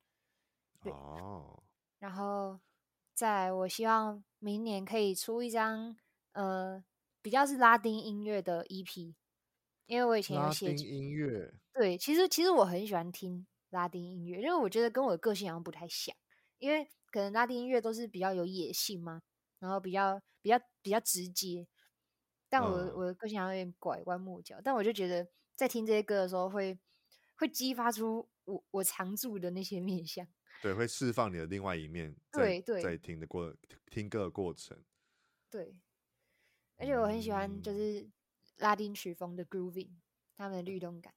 [0.83, 1.61] 哦。
[1.99, 2.59] 然后，
[3.13, 5.95] 在我希望明年可以出一张
[6.33, 6.83] 呃
[7.21, 9.13] 比较是拉丁音乐的 EP，
[9.85, 11.53] 因为我以前有写拉丁音乐。
[11.73, 16.15] 对，其实其实我很喜欢听拉丁音乐，因为我觉得跟我的个性好像不太像，
[16.57, 19.21] 因为可能拉丁音乐都是比较有野性嘛，
[19.59, 21.67] 然后比较比较比较直接。
[22.49, 26.79] 但我、嗯、我的个性好像有点拐弯抹角，但我就觉得在听这些歌的时候会，会
[27.37, 30.27] 会激发出我我常驻的那些面向，
[30.61, 33.53] 对，会释放你的另外一面，对对，在听的过
[33.89, 34.77] 听歌的过程，
[35.49, 35.75] 对，
[36.77, 38.07] 而且我很喜欢就是
[38.57, 39.89] 拉丁曲风的 grooving，
[40.37, 41.13] 他们的律动感，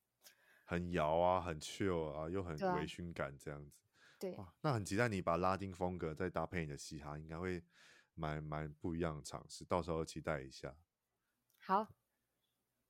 [0.64, 3.82] 很摇啊，很 chill 啊，又很微醺感这样子，
[4.18, 7.62] 对，那很期待你把拉丁风格再搭配你的嘻哈，应该会
[8.14, 10.74] 蛮蛮不一样的尝试，到时候期待一下。
[11.58, 11.86] 好，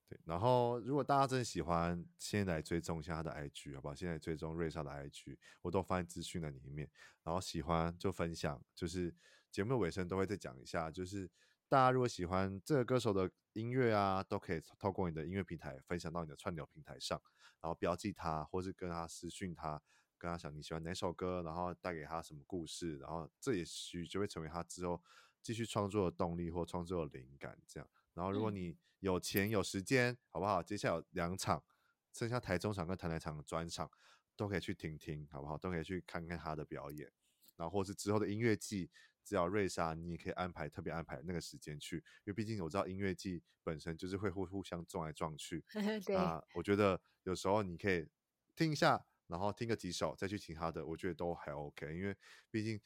[0.07, 3.95] 对，然后如果大家真的喜欢，先来追踪一下他的 IG，好不好？
[3.95, 6.89] 现在追踪瑞莎的 IG，我都放在资讯的里面。
[7.23, 9.13] 然后喜欢就分享，就是
[9.49, 11.27] 节目尾声都会再讲一下，就是
[11.67, 17.19] 大家如果喜欢这个歌手的音乐啊，都可以透过你的音乐平台分享到你的串流平台上，
[17.59, 19.81] 然后标记他，或是跟他私讯他，
[20.19, 25.01] 跟他讲你喜欢哪首歌，然后带给他什么故事，然后这也许就会成为他之后
[25.41, 27.89] 继续创作的动力或创作的灵感，这样。
[28.15, 30.63] 然后，如果你有钱有时间，嗯、好不好？
[30.63, 31.63] 接下来有两场，
[32.11, 33.91] 剩下台中场跟台南场的专场，
[34.35, 35.57] 都可以去听听，好不好？
[35.57, 37.11] 都可以去看看他的表演。
[37.57, 38.89] 然后，或是之后的音乐季，
[39.23, 45.63] 只要瑞莎，你也可以安排特别安排那个时间去，因为毕竟我知道音乐季本身就是会互互相撞来撞去。
[46.05, 48.07] 对啊，我觉得有时候你可以
[48.55, 51.93] 听一下，然后听个几首，再去听他的，我觉得都还 OK。
[51.93, 52.15] 因为
[52.49, 52.79] 毕竟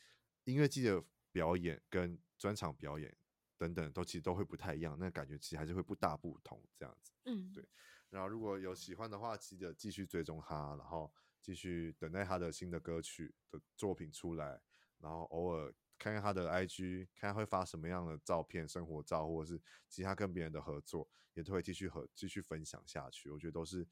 [0.45, 3.15] 音乐季的表演跟专场表演。
[3.59, 7.11] 等等，都其实都会不太一样，那感觉其实还是会不大不同这样子。
[7.25, 7.67] 嗯，对。
[8.09, 14.61] 然后如果有喜欢的话，记得继续追踪他，然后继续等待他的新的歌曲的作品出来，
[14.99, 23.29] 然后偶尔看看他的 IG，看他会发什么样的照片、生活照，或者是其他跟别人的合作，也都会继续和继续分享下去。
[23.29, 23.85] 我觉得都是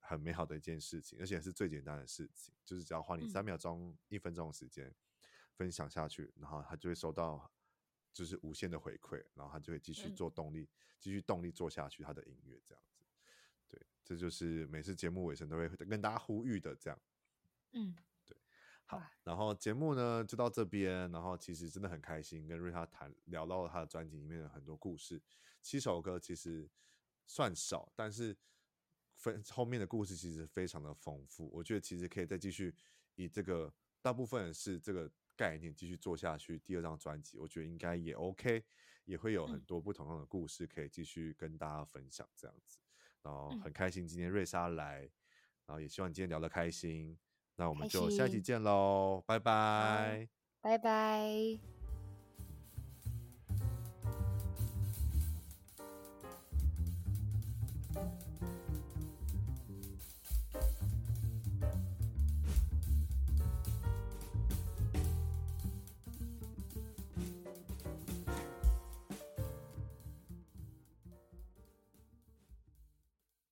[0.00, 4.92] 很美好的一件事情，而且是最简单的事情，就是只要花你三秒钟、嗯、一分钟的时间
[5.54, 7.48] 分享下去，然后他就会收到
[8.12, 10.68] 就是无限的回馈，然后他就会继续做动力，
[11.00, 13.04] 继、嗯、续动力做下去他的音乐这样子。
[13.68, 17.00] 对，这就是每次节目尾声都会跟大家呼吁的这样。
[17.72, 17.96] 嗯，
[18.26, 18.36] 对，
[18.84, 25.20] 好，然后节目呢就到这边，然后其实真的很开心跟瑞哈谈聊到了他的专辑里面的很多故事，
[25.62, 26.68] 七首歌其实
[27.26, 28.36] 算少，但是
[29.14, 32.74] 分后面的故事其实非常的丰富，我觉得其实可以再继续
[33.14, 35.10] 以这个大部分是这个
[35.42, 38.62] 概念继续做下去，第二张专辑我觉得应该也 OK，
[39.06, 42.78] 也会有很多不同的故事可以继续跟大家分享这样子，
[43.22, 45.00] 然后很开心今天瑞莎来，
[45.66, 47.18] 然后也希望你今天聊得开心。
[47.56, 50.28] 那我们就下期见喽，拜拜，
[50.60, 51.81] 拜拜。